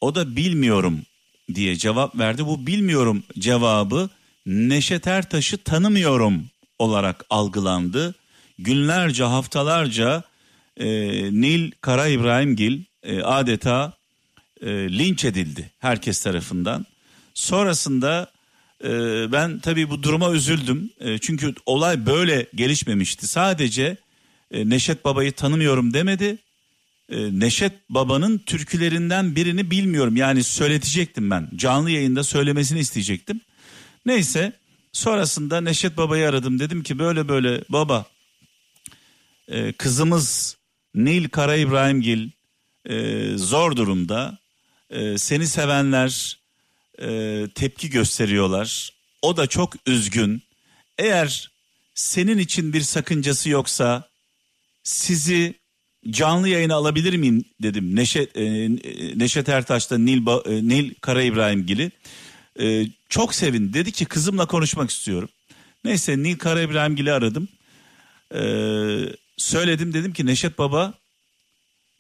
O 0.01 0.15
da 0.15 0.37
bilmiyorum 0.37 1.03
diye 1.55 1.77
cevap 1.77 2.19
verdi. 2.19 2.47
Bu 2.47 2.67
bilmiyorum 2.67 3.23
cevabı 3.39 4.11
Neşet 4.47 5.07
Ertaş'ı 5.07 5.59
tanımıyorum 5.59 6.45
olarak 6.79 7.25
algılandı. 7.31 8.15
Günlerce 8.59 9.25
haftalarca 9.25 10.23
e, 10.77 10.87
Nil 11.41 11.71
Kara 11.81 12.07
İbrahimgil 12.07 12.83
e, 13.03 13.23
adeta 13.23 13.93
e, 14.61 14.69
linç 14.71 15.25
edildi 15.25 15.71
herkes 15.79 16.23
tarafından. 16.23 16.87
Sonrasında 17.35 18.31
e, 18.85 18.89
ben 19.33 19.59
tabii 19.59 19.91
bu 19.91 20.03
duruma 20.03 20.33
üzüldüm. 20.33 20.91
E, 21.01 21.19
çünkü 21.19 21.55
olay 21.67 22.07
böyle 22.07 22.47
gelişmemişti. 22.55 23.27
Sadece 23.27 23.97
e, 24.51 24.69
Neşet 24.69 25.05
Baba'yı 25.05 25.33
tanımıyorum 25.33 25.95
demedi. 25.95 26.39
E, 27.09 27.41
Neşet 27.41 27.73
Baba'nın 27.91 28.39
türkülerinden 28.39 29.37
birini 29.37 29.71
bilmiyorum. 29.71 30.17
Yani 30.17 30.45
söyletecektim 30.45 31.31
ben. 31.31 31.49
Canlı 31.57 31.91
yayında 31.91 32.25
söylemesini 32.25 32.79
isteyecektim. 32.79 33.41
Neyse 34.07 34.53
sonrasında 34.93 35.61
Neşet 35.61 35.97
Baba'yı 35.97 36.29
aradım. 36.29 36.59
Dedim 36.59 36.83
ki 36.83 36.99
böyle 36.99 37.29
böyle 37.29 37.65
baba 37.69 38.07
e, 39.49 39.73
kızımız 39.73 40.57
Nil 40.95 41.29
Kara 41.29 41.57
İbrahimgil 41.57 42.31
zor 43.37 43.77
durumda. 43.77 44.39
Seni 45.17 45.47
sevenler 45.47 46.39
tepki 47.55 47.91
gösteriyorlar. 47.91 48.91
O 49.23 49.37
da 49.37 49.47
çok 49.47 49.75
üzgün. 49.87 50.43
Eğer 50.99 51.51
senin 51.95 52.39
için 52.39 52.73
bir 52.73 52.81
sakıncası 52.81 53.51
yoksa 53.51 54.09
sizi 54.85 55.55
canlı 56.11 56.49
yayına 56.49 56.75
alabilir 56.75 57.17
miyim 57.17 57.45
dedim. 57.63 57.97
Neşet, 57.97 58.37
e, 58.37 58.69
Neşet 59.19 59.49
Ertaş'ta 59.49 59.99
Nil, 59.99 60.19
Ba- 60.27 60.55
e, 60.55 60.69
Nil 60.69 60.95
Kara 61.01 61.23
İbrahimgil'i. 61.23 61.91
E, 62.61 62.87
çok 63.09 63.35
sevin 63.35 63.73
dedi 63.73 63.93
ki 63.93 64.05
kızımla 64.05 64.47
konuşmak 64.47 64.91
istiyorum. 64.91 65.29
Neyse 65.85 66.19
Nil 66.19 66.39
Kara 66.39 66.63
İbrahimgil'i 66.63 67.13
aradım. 67.13 67.49
E, 68.35 68.41
söyledim 69.37 69.95
dedim 69.95 70.13
ki 70.13 70.27
Neşet 70.27 70.59
Baba 70.59 70.95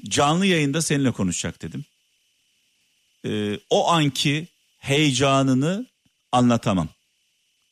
canlı 0.09 0.47
yayında 0.47 0.83
seninle 0.83 1.11
konuşacak 1.11 1.63
dedim. 1.63 1.85
E, 3.27 3.59
o 3.71 3.91
anki 3.91 4.49
heyecanını 4.79 5.87
anlatamam. 6.33 6.89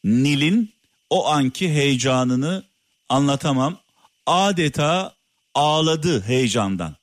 Nil'in 0.05 0.75
o 1.11 1.27
anki 1.27 1.68
heyecanını 1.68 2.64
anlatamam. 3.09 3.82
Adeta 4.27 5.15
ağladı 5.55 6.23
heyecandan. 6.23 6.97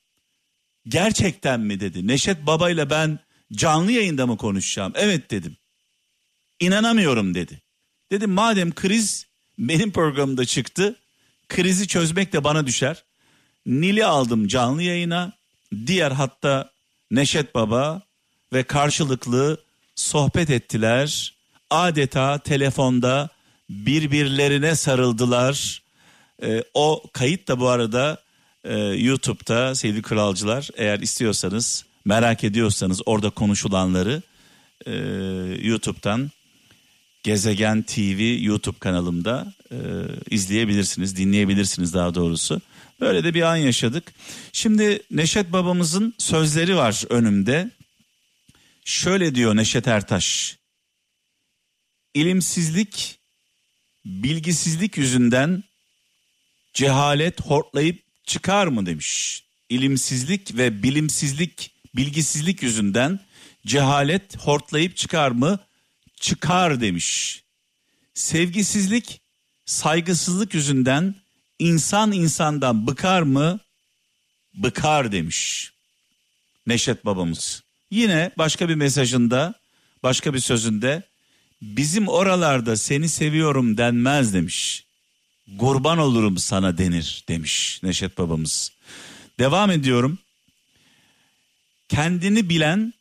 Gerçekten 0.88 1.60
mi 1.60 1.80
dedi. 1.80 2.06
Neşet 2.06 2.46
Baba 2.46 2.70
ile 2.70 2.90
ben 2.90 3.18
canlı 3.52 3.92
yayında 3.92 4.26
mı 4.26 4.36
konuşacağım? 4.36 4.92
Evet 4.96 5.30
dedim. 5.30 5.56
İnanamıyorum 6.60 7.34
dedi. 7.34 7.60
Dedim 8.12 8.30
madem 8.30 8.74
kriz 8.74 9.26
benim 9.58 9.92
programımda 9.92 10.44
çıktı. 10.44 10.96
Krizi 11.48 11.88
çözmek 11.88 12.32
de 12.32 12.44
bana 12.44 12.66
düşer. 12.66 13.04
Nil'i 13.66 14.04
aldım 14.04 14.48
canlı 14.48 14.82
yayına. 14.82 15.32
Diğer 15.86 16.10
hatta 16.10 16.70
Neşet 17.10 17.54
Baba 17.54 18.02
ve 18.52 18.62
karşılıklı 18.62 19.60
sohbet 19.94 20.50
ettiler. 20.50 21.34
Adeta 21.70 22.38
telefonda 22.38 23.28
birbirlerine 23.70 24.76
sarıldılar. 24.76 25.82
Ee, 26.42 26.64
o 26.74 27.02
kayıt 27.12 27.48
da 27.48 27.60
bu 27.60 27.68
arada 27.68 28.22
e, 28.64 28.78
YouTube'da 28.78 29.74
sevgili 29.74 30.02
kralcılar 30.02 30.68
eğer 30.76 30.98
istiyorsanız 30.98 31.84
merak 32.04 32.44
ediyorsanız 32.44 33.00
orada 33.06 33.30
konuşulanları 33.30 34.22
e, 34.86 34.92
YouTube'dan 35.62 36.30
Gezegen 37.22 37.82
TV 37.82 38.42
YouTube 38.42 38.78
kanalımda 38.78 39.54
e, 39.72 39.76
izleyebilirsiniz, 40.30 41.16
dinleyebilirsiniz 41.16 41.94
daha 41.94 42.14
doğrusu. 42.14 42.60
Böyle 43.00 43.24
de 43.24 43.34
bir 43.34 43.42
an 43.42 43.56
yaşadık. 43.56 44.12
Şimdi 44.52 45.02
Neşet 45.10 45.52
babamızın 45.52 46.14
sözleri 46.18 46.76
var 46.76 47.04
önümde. 47.08 47.70
Şöyle 48.84 49.34
diyor 49.34 49.56
Neşet 49.56 49.88
Ertaş. 49.88 50.58
İlimsizlik, 52.14 53.18
bilgisizlik 54.04 54.96
yüzünden 54.96 55.64
cehalet 56.80 57.40
hortlayıp 57.40 58.02
çıkar 58.24 58.66
mı 58.66 58.86
demiş. 58.86 59.42
İlimsizlik 59.68 60.56
ve 60.56 60.82
bilimsizlik, 60.82 61.74
bilgisizlik 61.96 62.62
yüzünden 62.62 63.20
cehalet 63.66 64.36
hortlayıp 64.36 64.96
çıkar 64.96 65.30
mı? 65.30 65.58
Çıkar 66.16 66.80
demiş. 66.80 67.42
Sevgisizlik, 68.14 69.20
saygısızlık 69.66 70.54
yüzünden 70.54 71.14
insan 71.58 72.12
insandan 72.12 72.86
bıkar 72.86 73.22
mı? 73.22 73.60
Bıkar 74.54 75.12
demiş. 75.12 75.72
Neşet 76.66 77.04
babamız. 77.04 77.62
Yine 77.90 78.30
başka 78.38 78.68
bir 78.68 78.74
mesajında, 78.74 79.54
başka 80.02 80.34
bir 80.34 80.40
sözünde 80.40 81.02
bizim 81.62 82.08
oralarda 82.08 82.76
seni 82.76 83.08
seviyorum 83.08 83.76
denmez 83.76 84.34
demiş. 84.34 84.89
Kurban 85.58 85.98
olurum 85.98 86.38
sana 86.38 86.78
denir 86.78 87.24
demiş 87.28 87.80
Neşet 87.82 88.18
babamız. 88.18 88.72
Devam 89.38 89.70
ediyorum. 89.70 90.18
Kendini 91.88 92.48
bilen, 92.48 92.94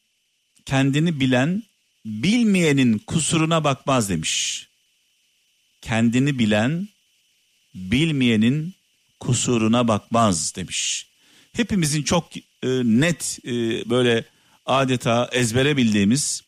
kendini 0.66 1.20
bilen 1.20 1.64
bilmeyenin 2.06 2.98
kusuruna 2.98 3.64
bakmaz 3.64 4.10
demiş. 4.10 4.68
Kendini 5.82 6.40
bilen 6.40 6.90
bilmeyenin 7.76 8.74
kusuruna 9.20 9.88
bakmaz 9.88 10.56
demiş. 10.56 11.08
Hepimizin 11.54 12.04
çok 12.04 12.38
e, 12.38 12.42
net 12.84 13.40
e, 13.46 13.52
böyle 13.90 14.26
adeta 14.66 15.30
ezbere 15.32 15.78
bildiğimiz 15.78 16.44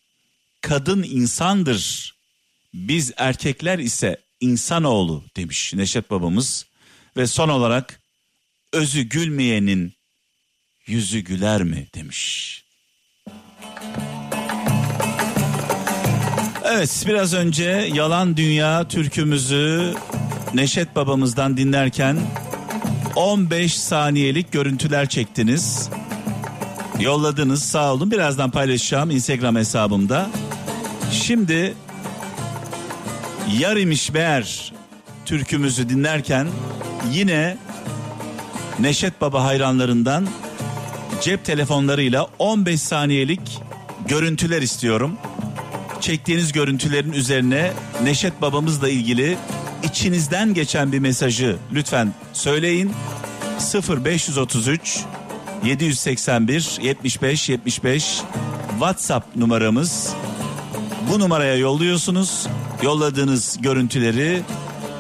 kadın 0.62 1.04
insandır. 1.04 2.14
Biz 2.74 3.12
erkekler 3.18 3.80
ise 3.80 4.18
insanoğlu 4.42 5.24
demiş 5.36 5.74
Neşet 5.74 6.12
babamız 6.12 6.66
ve 7.18 7.28
son 7.28 7.50
olarak 7.50 8.00
özü 8.74 9.02
gülmeyenin 9.02 9.94
yüzü 10.88 11.20
güler 11.20 11.64
mi 11.64 11.88
demiş. 11.96 12.52
Evet 16.66 17.04
biraz 17.08 17.34
önce 17.34 17.90
Yalan 17.94 18.38
Dünya 18.38 18.88
türkümüzü 18.88 19.94
Neşet 20.54 20.96
babamızdan 20.96 21.58
dinlerken 21.58 22.18
15 23.16 23.78
saniyelik 23.80 24.52
görüntüler 24.52 25.10
çektiniz. 25.10 25.90
Yolladınız 27.00 27.64
sağ 27.64 27.94
olun 27.94 28.12
birazdan 28.12 28.52
paylaşacağım 28.52 29.12
Instagram 29.12 29.56
hesabımda. 29.56 30.30
Şimdi 31.12 31.74
Yarimiş 33.60 34.10
Meğer 34.10 34.74
türkümüzü 35.26 35.90
dinlerken 35.90 36.48
yine 37.12 37.58
Neşet 38.80 39.22
Baba 39.22 39.44
hayranlarından 39.44 40.28
cep 41.22 41.46
telefonlarıyla 41.46 42.28
15 42.40 42.82
saniyelik 42.82 43.62
görüntüler 44.08 44.62
istiyorum. 44.62 45.18
Çektiğiniz 46.02 46.52
görüntülerin 46.52 47.12
üzerine 47.12 47.72
Neşet 48.04 48.42
babamızla 48.42 48.90
ilgili 48.90 49.38
içinizden 49.84 50.54
geçen 50.54 50.92
bir 50.92 51.00
mesajı 51.00 51.58
lütfen 51.74 52.14
söyleyin. 52.34 52.92
0533 54.06 55.00
781 55.66 56.80
75 56.82 57.50
75 57.50 58.22
WhatsApp 58.72 59.36
numaramız. 59.36 60.14
Bu 61.12 61.20
numaraya 61.20 61.56
yolluyorsunuz. 61.56 62.48
Yolladığınız 62.84 63.58
görüntüleri 63.62 64.42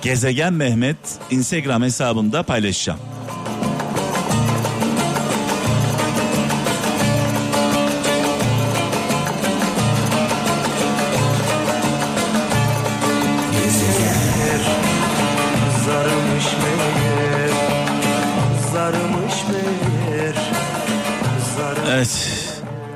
Gezegen 0.01 0.53
Mehmet 0.53 0.97
Instagram 1.29 1.83
hesabımda 1.83 2.43
paylaşacağım. 2.43 2.99
Evet. 21.91 22.40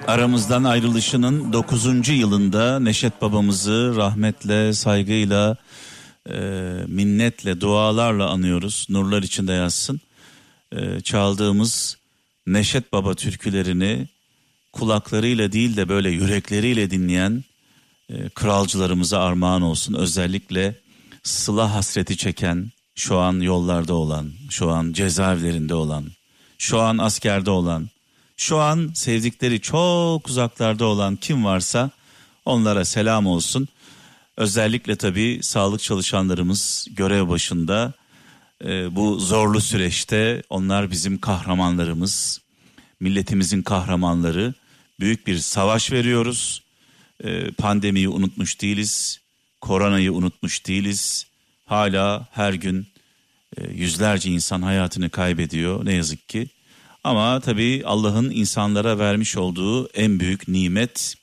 Aramızdan 0.08 0.64
ayrılışının 0.64 1.54
9. 1.54 2.10
yılında 2.10 2.80
Neşet 2.80 3.22
babamızı 3.22 3.94
rahmetle, 3.96 4.74
saygıyla, 4.74 5.58
e, 6.30 6.36
minnetle, 6.88 7.62
dualarla 7.62 8.30
anıyoruz. 8.30 8.88
Nurlar 8.90 9.24
içinde 9.24 9.54
yazsın. 9.54 10.02
E, 10.72 11.02
çaldığımız 11.02 11.98
Neşet 12.48 12.94
Baba 12.94 13.14
türkülerini 13.14 14.08
kulaklarıyla 14.74 15.52
değil 15.52 15.78
de 15.78 15.90
böyle 15.90 16.10
yürekleriyle 16.10 16.92
dinleyen 16.92 17.44
e, 18.10 18.30
kralcılarımıza 18.30 19.20
armağan 19.20 19.62
olsun. 19.62 19.94
Özellikle 19.94 20.76
sıla 21.24 21.74
hasreti 21.74 22.18
çeken, 22.18 22.72
şu 22.96 23.18
an 23.18 23.40
yollarda 23.40 23.94
olan, 23.94 24.32
şu 24.50 24.70
an 24.70 24.94
cezaevlerinde 24.94 25.76
olan, 25.76 26.06
şu 26.58 26.80
an 26.80 26.98
askerde 26.98 27.52
olan, 27.52 27.90
şu 28.38 28.60
an 28.60 28.92
sevdikleri 28.94 29.62
çok 29.62 30.28
uzaklarda 30.28 30.86
olan 30.86 31.16
kim 31.16 31.46
varsa 31.46 31.92
onlara 32.46 32.86
selam 32.86 33.28
olsun. 33.28 33.68
Özellikle 34.38 34.96
tabii 34.96 35.40
sağlık 35.42 35.82
çalışanlarımız 35.82 36.88
görev 36.92 37.30
başında 37.30 37.94
e, 38.64 38.96
bu 38.96 39.20
zorlu 39.20 39.62
süreçte 39.62 40.44
onlar 40.50 40.92
bizim 40.92 41.18
kahramanlarımız, 41.18 42.42
milletimizin 43.00 43.62
kahramanları. 43.62 44.54
Büyük 45.00 45.28
bir 45.28 45.38
savaş 45.38 45.92
veriyoruz. 45.92 46.64
E, 47.24 47.52
pandemiyi 47.52 48.10
unutmuş 48.10 48.62
değiliz, 48.62 49.20
koronayı 49.62 50.14
unutmuş 50.14 50.68
değiliz. 50.68 51.28
Hala 51.66 52.28
her 52.32 52.54
gün 52.54 52.88
e, 53.58 53.72
yüzlerce 53.72 54.30
insan 54.30 54.62
hayatını 54.62 55.10
kaybediyor 55.10 55.86
ne 55.86 55.94
yazık 55.94 56.30
ki. 56.30 56.50
Ama 57.06 57.40
tabii 57.40 57.84
Allah'ın 57.86 58.32
insanlara 58.32 59.00
vermiş 59.00 59.38
olduğu 59.38 59.88
en 59.88 60.20
büyük 60.20 60.48
nimet 60.48 61.16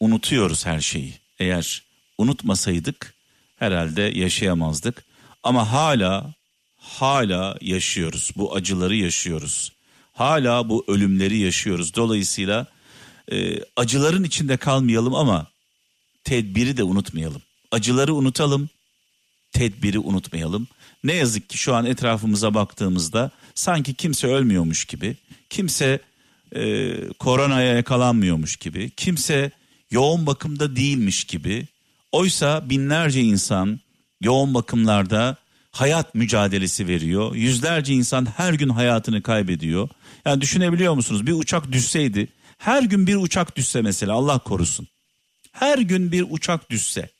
unutuyoruz 0.00 0.66
her 0.66 0.80
şeyi. 0.80 1.14
Eğer 1.38 1.82
unutmasaydık 2.18 3.14
herhalde 3.56 4.02
yaşayamazdık. 4.02 5.04
Ama 5.42 5.72
hala 5.72 6.34
hala 6.76 7.56
yaşıyoruz. 7.60 8.30
Bu 8.36 8.54
acıları 8.54 8.96
yaşıyoruz. 8.96 9.72
Hala 10.12 10.68
bu 10.68 10.84
ölümleri 10.88 11.38
yaşıyoruz. 11.38 11.94
Dolayısıyla 11.94 12.66
e, 13.32 13.58
acıların 13.76 14.24
içinde 14.24 14.56
kalmayalım 14.56 15.14
ama 15.14 15.46
tedbiri 16.24 16.76
de 16.76 16.82
unutmayalım. 16.82 17.42
Acıları 17.70 18.14
unutalım, 18.14 18.68
tedbiri 19.52 19.98
unutmayalım. 19.98 20.68
Ne 21.04 21.12
yazık 21.14 21.48
ki 21.48 21.58
şu 21.58 21.74
an 21.74 21.86
etrafımıza 21.86 22.54
baktığımızda 22.54 23.30
sanki 23.54 23.94
kimse 23.94 24.26
ölmüyormuş 24.26 24.84
gibi, 24.84 25.16
kimse 25.50 26.00
e, 26.56 26.94
koronaya 27.18 27.74
yakalanmıyormuş 27.74 28.56
gibi, 28.56 28.90
kimse 28.90 29.50
yoğun 29.90 30.26
bakımda 30.26 30.76
değilmiş 30.76 31.24
gibi. 31.24 31.66
Oysa 32.12 32.70
binlerce 32.70 33.20
insan 33.20 33.80
yoğun 34.20 34.54
bakımlarda 34.54 35.36
hayat 35.70 36.14
mücadelesi 36.14 36.88
veriyor. 36.88 37.34
Yüzlerce 37.34 37.94
insan 37.94 38.26
her 38.36 38.52
gün 38.52 38.68
hayatını 38.68 39.22
kaybediyor. 39.22 39.88
Yani 40.26 40.40
düşünebiliyor 40.40 40.94
musunuz? 40.94 41.26
Bir 41.26 41.32
uçak 41.32 41.72
düşseydi, 41.72 42.28
her 42.58 42.82
gün 42.82 43.06
bir 43.06 43.16
uçak 43.16 43.56
düşse 43.56 43.82
mesela 43.82 44.12
Allah 44.12 44.38
korusun. 44.38 44.88
Her 45.52 45.78
gün 45.78 46.12
bir 46.12 46.26
uçak 46.30 46.70
düşse 46.70 47.10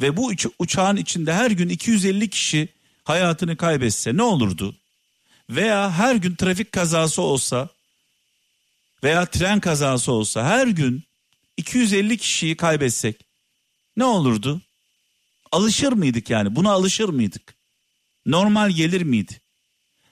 ve 0.00 0.16
bu 0.16 0.26
uç- 0.26 0.46
uçağın 0.58 0.96
içinde 0.96 1.32
her 1.32 1.50
gün 1.50 1.68
250 1.68 2.30
kişi 2.30 2.68
hayatını 3.04 3.56
kaybetse 3.56 4.16
ne 4.16 4.22
olurdu? 4.22 4.74
Veya 5.50 5.92
her 5.92 6.14
gün 6.14 6.34
trafik 6.34 6.72
kazası 6.72 7.22
olsa 7.22 7.68
veya 9.04 9.26
tren 9.26 9.60
kazası 9.60 10.12
olsa 10.12 10.44
her 10.44 10.66
gün 10.66 11.04
250 11.56 12.18
kişiyi 12.18 12.56
kaybetsek 12.56 13.24
ne 13.96 14.04
olurdu? 14.04 14.60
Alışır 15.52 15.92
mıydık 15.92 16.30
yani? 16.30 16.56
Buna 16.56 16.72
alışır 16.72 17.08
mıydık? 17.08 17.54
Normal 18.26 18.70
gelir 18.70 19.02
miydi? 19.02 19.40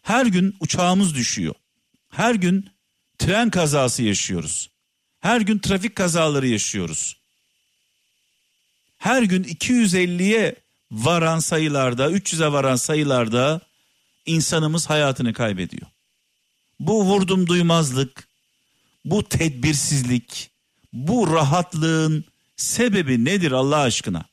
Her 0.02 0.26
gün 0.26 0.56
uçağımız 0.60 1.14
düşüyor. 1.14 1.54
Her 2.10 2.34
gün 2.34 2.70
tren 3.18 3.50
kazası 3.50 4.02
yaşıyoruz. 4.02 4.70
Her 5.20 5.40
gün 5.40 5.58
trafik 5.58 5.96
kazaları 5.96 6.48
yaşıyoruz 6.48 7.22
her 9.02 9.22
gün 9.22 9.44
250'ye 9.44 10.54
varan 10.90 11.38
sayılarda, 11.38 12.10
300'e 12.10 12.52
varan 12.52 12.76
sayılarda 12.76 13.60
insanımız 14.26 14.90
hayatını 14.90 15.32
kaybediyor. 15.32 15.86
Bu 16.80 17.04
vurdum 17.04 17.46
duymazlık, 17.46 18.28
bu 19.04 19.28
tedbirsizlik, 19.28 20.50
bu 20.92 21.34
rahatlığın 21.34 22.24
sebebi 22.56 23.24
nedir 23.24 23.52
Allah 23.52 23.78
aşkına? 23.78 24.24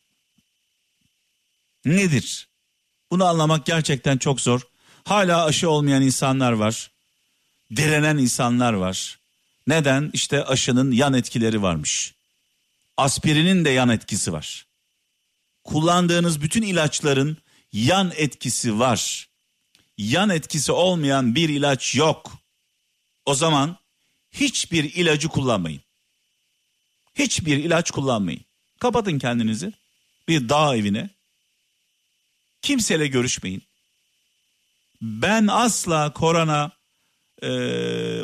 Nedir? 1.85 2.47
Bunu 3.11 3.25
anlamak 3.25 3.65
gerçekten 3.65 4.17
çok 4.17 4.41
zor. 4.41 4.61
Hala 5.03 5.45
aşı 5.45 5.69
olmayan 5.69 6.01
insanlar 6.01 6.51
var. 6.51 6.91
Direnen 7.75 8.17
insanlar 8.17 8.73
var. 8.73 9.19
Neden? 9.67 10.09
İşte 10.13 10.43
aşının 10.43 10.91
yan 10.91 11.13
etkileri 11.13 11.61
varmış 11.61 12.13
aspirinin 12.99 13.65
de 13.65 13.69
yan 13.69 13.89
etkisi 13.89 14.33
var. 14.33 14.65
Kullandığınız 15.63 16.41
bütün 16.41 16.61
ilaçların 16.61 17.37
yan 17.71 18.11
etkisi 18.15 18.79
var. 18.79 19.28
Yan 19.99 20.29
etkisi 20.29 20.71
olmayan 20.71 21.35
bir 21.35 21.49
ilaç 21.49 21.95
yok. 21.95 22.31
O 23.25 23.35
zaman 23.35 23.77
hiçbir 24.31 24.83
ilacı 24.83 25.27
kullanmayın. 25.27 25.81
Hiçbir 27.15 27.57
ilaç 27.57 27.91
kullanmayın. 27.91 28.41
Kapatın 28.79 29.19
kendinizi 29.19 29.73
bir 30.27 30.49
dağ 30.49 30.75
evine. 30.75 31.09
Kimseyle 32.61 33.07
görüşmeyin. 33.07 33.63
Ben 35.01 35.47
asla 35.47 36.13
korona 36.13 36.71
e, 37.43 37.51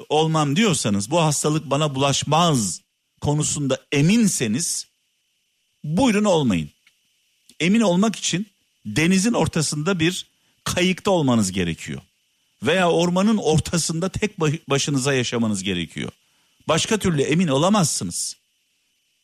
olmam 0.10 0.56
diyorsanız 0.56 1.12
bu 1.12 1.22
hastalık 1.22 1.70
bana 1.70 1.96
bulaşmaz 1.96 2.82
konusunda 3.22 3.86
eminseniz 3.92 4.88
buyurun 5.84 6.26
olmayın. 6.26 6.70
Emin 7.60 7.82
olmak 7.82 8.16
için 8.16 8.48
denizin 8.86 9.34
ortasında 9.34 10.00
bir 10.00 10.35
kayıkta 10.66 11.12
olmanız 11.12 11.52
gerekiyor. 11.52 12.02
Veya 12.64 12.92
ormanın 12.92 13.38
ortasında 13.38 14.10
tek 14.10 14.40
başınıza 14.70 15.14
yaşamanız 15.14 15.64
gerekiyor. 15.64 16.12
Başka 16.68 16.98
türlü 16.98 17.22
emin 17.22 17.48
olamazsınız. 17.48 18.38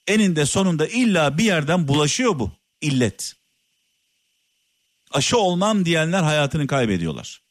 Eninde 0.08 0.46
sonunda 0.46 0.88
illa 0.88 1.38
bir 1.38 1.44
yerden 1.44 1.88
bulaşıyor 1.88 2.40
bu 2.40 2.52
illet. 2.82 3.36
Aşı 5.12 5.38
olmam 5.38 5.86
diyenler 5.86 6.24
hayatını 6.24 6.68
kaybediyorlar. 6.68 7.42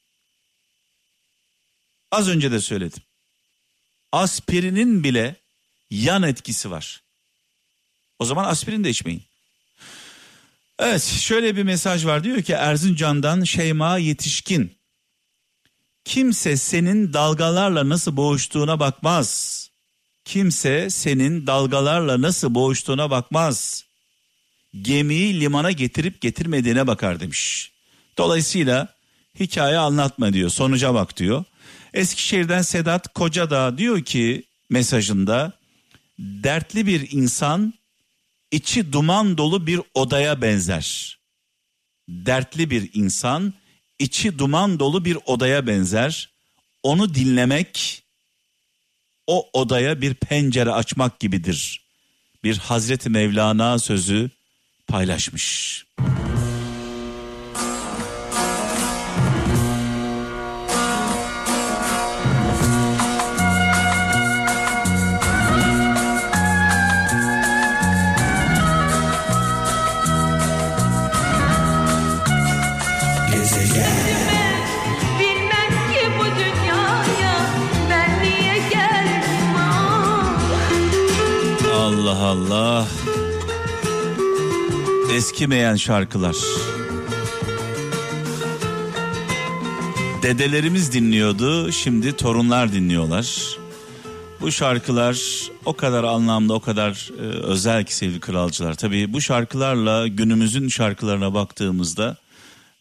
Az 2.13 2.29
önce 2.29 2.53
de 2.53 2.61
söyledim. 2.61 3.03
Aspirinin 4.13 5.05
bile 5.05 5.37
yan 5.91 6.23
etkisi 6.23 6.71
var. 6.71 7.03
O 8.19 8.25
zaman 8.25 8.45
aspirin 8.45 8.85
de 8.85 8.91
içmeyin. 8.91 9.30
Evet 10.83 11.03
şöyle 11.03 11.57
bir 11.57 11.63
mesaj 11.63 12.07
var 12.07 12.25
diyor 12.25 12.43
ki 12.43 12.53
Erzincan'dan 12.53 13.45
Şeyma 13.45 13.99
Yetişkin. 13.99 14.73
Kimse 16.05 16.57
senin 16.57 17.13
dalgalarla 17.13 17.89
nasıl 17.89 18.17
boğuştuğuna 18.17 18.81
bakmaz. 18.81 19.71
Kimse 20.25 20.91
senin 20.91 21.47
dalgalarla 21.47 22.23
nasıl 22.23 22.55
boğuştuğuna 22.55 23.11
bakmaz. 23.11 23.85
Gemiyi 24.83 25.41
limana 25.41 25.71
getirip 25.73 26.21
getirmediğine 26.21 26.87
bakar 26.87 27.21
demiş. 27.21 27.73
Dolayısıyla 28.19 28.89
hikaye 29.41 29.79
anlatma 29.79 30.33
diyor 30.33 30.51
sonuca 30.51 30.95
bak 30.95 31.17
diyor. 31.17 31.45
Eskişehir'den 31.95 32.63
Sedat 32.63 33.15
Kocadağ 33.15 33.79
diyor 33.79 34.05
ki 34.05 34.45
mesajında 34.71 35.53
dertli 36.19 36.87
bir 36.87 37.11
insan 37.11 37.75
içi 38.51 38.93
duman 38.93 39.39
dolu 39.39 39.67
bir 39.67 39.81
odaya 39.95 40.43
benzer. 40.43 41.19
Dertli 42.09 42.71
bir 42.71 42.91
insan 42.95 43.55
içi 43.99 44.39
duman 44.39 44.79
dolu 44.79 45.05
bir 45.05 45.19
odaya 45.27 45.67
benzer. 45.67 46.31
Onu 46.83 47.15
dinlemek 47.15 48.03
o 49.27 49.51
odaya 49.53 50.01
bir 50.01 50.15
pencere 50.15 50.71
açmak 50.71 51.21
gibidir. 51.21 51.81
Bir 52.45 52.59
Hazreti 52.59 53.11
Mevlana 53.11 53.79
sözü 53.79 54.31
paylaşmış. 54.87 55.85
Allah 82.11 82.27
Allah. 82.27 82.89
Eskimeyen 85.15 85.77
şarkılar. 85.77 86.37
Dedelerimiz 90.23 90.93
dinliyordu, 90.93 91.73
şimdi 91.73 92.17
torunlar 92.17 92.73
dinliyorlar. 92.73 93.57
Bu 94.41 94.53
şarkılar 94.53 95.19
o 95.65 95.73
kadar 95.73 96.05
anlamlı, 96.05 96.55
o 96.55 96.61
kadar 96.61 97.11
e, 97.19 97.23
özel 97.23 97.85
ki 97.85 97.97
sevgili 97.97 98.21
kralcılar. 98.21 98.75
Tabii 98.75 99.13
bu 99.13 99.21
şarkılarla 99.21 100.07
günümüzün 100.07 100.69
şarkılarına 100.69 101.35
baktığımızda 101.35 102.17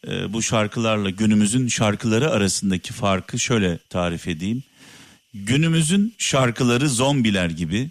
e, 0.07 0.33
bu 0.33 0.41
şarkılarla 0.41 1.09
günümüzün 1.09 1.67
şarkıları 1.67 2.31
arasındaki 2.31 2.93
farkı 2.93 3.39
şöyle 3.39 3.77
tarif 3.77 4.27
edeyim. 4.27 4.63
Günümüzün 5.33 6.15
şarkıları 6.17 6.89
zombiler 6.89 7.49
gibi 7.49 7.89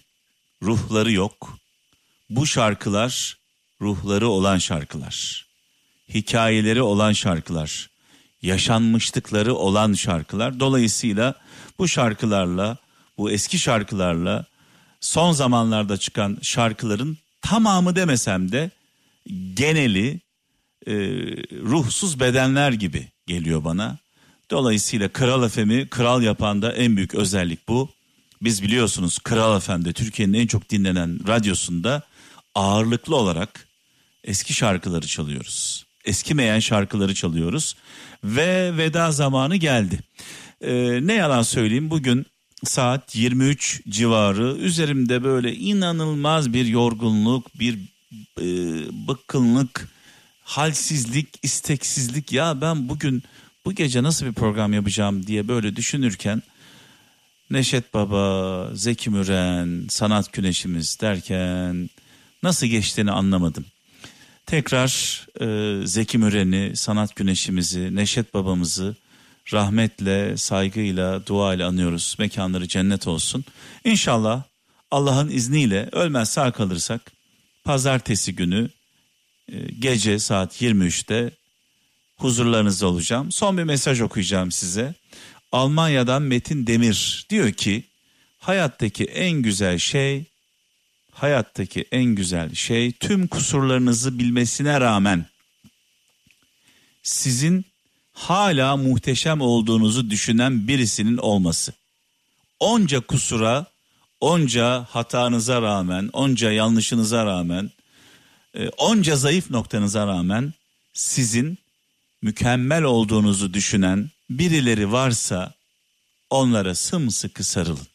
ruhları 0.63 1.13
yok. 1.13 1.59
Bu 2.31 2.47
şarkılar 2.47 3.39
ruhları 3.81 4.29
olan 4.29 4.59
şarkılar. 4.59 5.47
Hikayeleri 6.15 6.83
olan 6.83 7.13
şarkılar. 7.13 7.91
Yaşanmışlıkları 8.43 9.55
olan 9.55 9.93
şarkılar. 9.93 10.61
Dolayısıyla 10.61 11.35
bu 11.79 11.89
şarkılarla, 11.89 12.77
bu 13.19 13.31
eski 13.31 13.59
şarkılarla 13.59 14.45
son 15.01 15.33
zamanlarda 15.33 15.97
çıkan 15.97 16.39
şarkıların 16.43 17.19
tamamı 17.41 17.97
demesem 17.97 18.53
de 18.53 18.71
geneli 19.55 20.21
e, 20.87 20.93
ruhsuz 21.53 22.21
bedenler 22.21 22.73
gibi 22.73 23.09
geliyor 23.27 23.65
bana. 23.65 23.99
Dolayısıyla 24.51 25.09
Kral 25.09 25.49
FM'i 25.49 25.89
kral 25.89 26.23
yapan 26.23 26.63
da 26.63 26.73
en 26.73 26.97
büyük 26.97 27.15
özellik 27.15 27.69
bu. 27.69 27.98
Biz 28.43 28.63
biliyorsunuz 28.63 29.19
Kral 29.19 29.61
FM'de 29.61 29.93
Türkiye'nin 29.93 30.33
en 30.33 30.47
çok 30.47 30.71
dinlenen 30.71 31.29
radyosunda 31.29 32.03
ağırlıklı 32.55 33.17
olarak 33.17 33.69
eski 34.25 34.55
şarkıları 34.55 35.07
çalıyoruz. 35.07 35.87
Eskimeyen 36.05 36.61
şarkıları 36.61 37.15
çalıyoruz 37.15 37.77
ve 38.25 38.77
veda 38.77 39.13
zamanı 39.13 39.57
geldi. 39.57 39.99
Ee, 40.61 40.99
ne 41.03 41.13
yalan 41.13 41.43
söyleyeyim 41.43 41.91
bugün 41.91 42.27
saat 42.65 43.17
23 43.17 43.83
civarı 43.89 44.57
üzerimde 44.57 45.25
böyle 45.25 45.55
inanılmaz 45.55 46.53
bir 46.53 46.67
yorgunluk, 46.67 47.59
bir 47.59 47.79
e, 48.41 48.47
bıkkınlık, 49.09 49.89
halsizlik, 50.43 51.29
isteksizlik 51.43 52.33
ya 52.33 52.61
ben 52.61 52.89
bugün 52.89 53.23
bu 53.65 53.73
gece 53.73 54.03
nasıl 54.03 54.27
bir 54.27 54.33
program 54.33 54.73
yapacağım 54.73 55.27
diye 55.27 55.49
böyle 55.49 55.77
düşünürken 55.77 56.43
Neşet 57.51 57.95
Baba, 57.95 58.71
Zeki 58.75 59.11
Müren, 59.11 59.87
Sanat 59.89 60.33
Güneşimiz 60.33 61.01
derken 61.01 61.91
nasıl 62.43 62.67
geçtiğini 62.67 63.11
anlamadım. 63.11 63.65
Tekrar 64.47 64.91
e, 65.41 65.87
Zeki 65.87 66.19
Müren'i, 66.19 66.77
Sanat 66.77 67.17
Güneşimizi, 67.17 67.97
Neşet 67.97 68.35
Babamızı 68.35 68.97
rahmetle, 69.53 70.37
saygıyla, 70.37 71.27
duayla 71.27 71.69
anıyoruz. 71.69 72.17
Mekanları 72.19 72.69
cennet 72.69 73.07
olsun. 73.07 73.45
İnşallah 73.85 74.43
Allah'ın 74.91 75.29
izniyle 75.29 75.89
ölmez 75.93 76.29
sağ 76.29 76.53
kalırsak 76.53 77.13
pazartesi 77.65 78.35
günü 78.35 78.71
e, 79.53 79.59
gece 79.79 80.19
saat 80.19 80.63
23'te 80.63 81.31
huzurlarınızda 82.17 82.87
olacağım. 82.87 83.33
Son 83.33 83.59
bir 83.59 83.65
mesaj 83.65 84.01
okuyacağım 84.01 84.53
size. 84.53 84.95
Almanya'dan 85.53 86.23
Metin 86.23 86.67
Demir 86.67 87.27
diyor 87.31 87.53
ki 87.53 87.85
hayattaki 88.39 89.05
en 89.05 89.43
güzel 89.43 89.79
şey 89.79 90.25
hayattaki 91.13 91.85
en 91.93 92.05
güzel 92.05 92.55
şey 92.55 92.93
tüm 92.93 93.27
kusurlarınızı 93.27 94.19
bilmesine 94.19 94.81
rağmen 94.81 95.27
sizin 97.03 97.65
hala 98.13 98.77
muhteşem 98.77 99.41
olduğunuzu 99.41 100.11
düşünen 100.11 100.69
birisinin 100.69 101.17
olması. 101.17 101.73
Onca 102.61 103.01
kusura, 103.01 103.67
onca 104.21 104.87
hatanıza 104.91 105.63
rağmen, 105.63 106.11
onca 106.13 106.53
yanlışınıza 106.53 107.27
rağmen, 107.27 107.71
e, 108.55 108.69
onca 108.69 109.17
zayıf 109.17 109.51
noktanıza 109.51 110.07
rağmen 110.07 110.53
sizin 110.93 111.59
mükemmel 112.23 112.83
olduğunuzu 112.83 113.55
düşünen 113.55 114.11
birileri 114.31 114.93
varsa 114.93 115.55
onlara 116.31 116.75
sımsıkı 116.75 117.45
sarılın. 117.45 117.87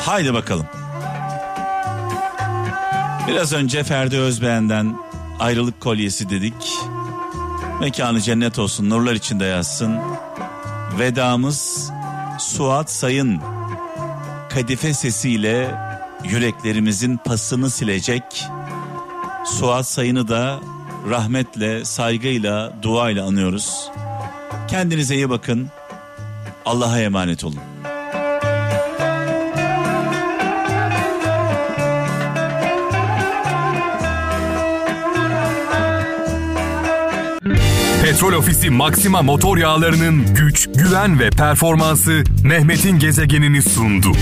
Haydi 0.00 0.34
bakalım. 0.34 0.66
Biraz 3.28 3.52
önce 3.52 3.84
Ferdi 3.84 4.18
Özbeğen'den 4.18 4.98
ayrılık 5.38 5.80
kolyesi 5.80 6.30
dedik. 6.30 6.78
Mekanı 7.80 8.20
cennet 8.20 8.58
olsun, 8.58 8.90
nurlar 8.90 9.14
içinde 9.14 9.44
yazsın. 9.44 9.98
Vedamız 10.98 11.90
Suat 12.38 12.90
Sayın 12.90 13.40
kadife 14.50 14.94
sesiyle 14.94 15.74
yüreklerimizin 16.24 17.16
pasını 17.16 17.70
silecek. 17.70 18.22
Suat 19.46 19.86
Sayın'ı 19.86 20.28
da 20.28 20.60
rahmetle, 21.10 21.84
saygıyla, 21.84 22.72
duayla 22.82 23.26
anıyoruz. 23.26 23.90
Kendinize 24.68 25.14
iyi 25.14 25.30
bakın. 25.30 25.68
Allah'a 26.64 27.00
emanet 27.00 27.44
olun. 27.44 27.60
Petrol 38.02 38.32
Ofisi 38.32 38.70
Maxima 38.70 39.22
motor 39.22 39.58
yağlarının 39.58 40.34
güç, 40.34 40.68
güven 40.74 41.20
ve 41.20 41.30
performansı 41.30 42.24
Mehmet'in 42.44 42.98
gezegenini 42.98 43.62
sundu. 43.62 44.12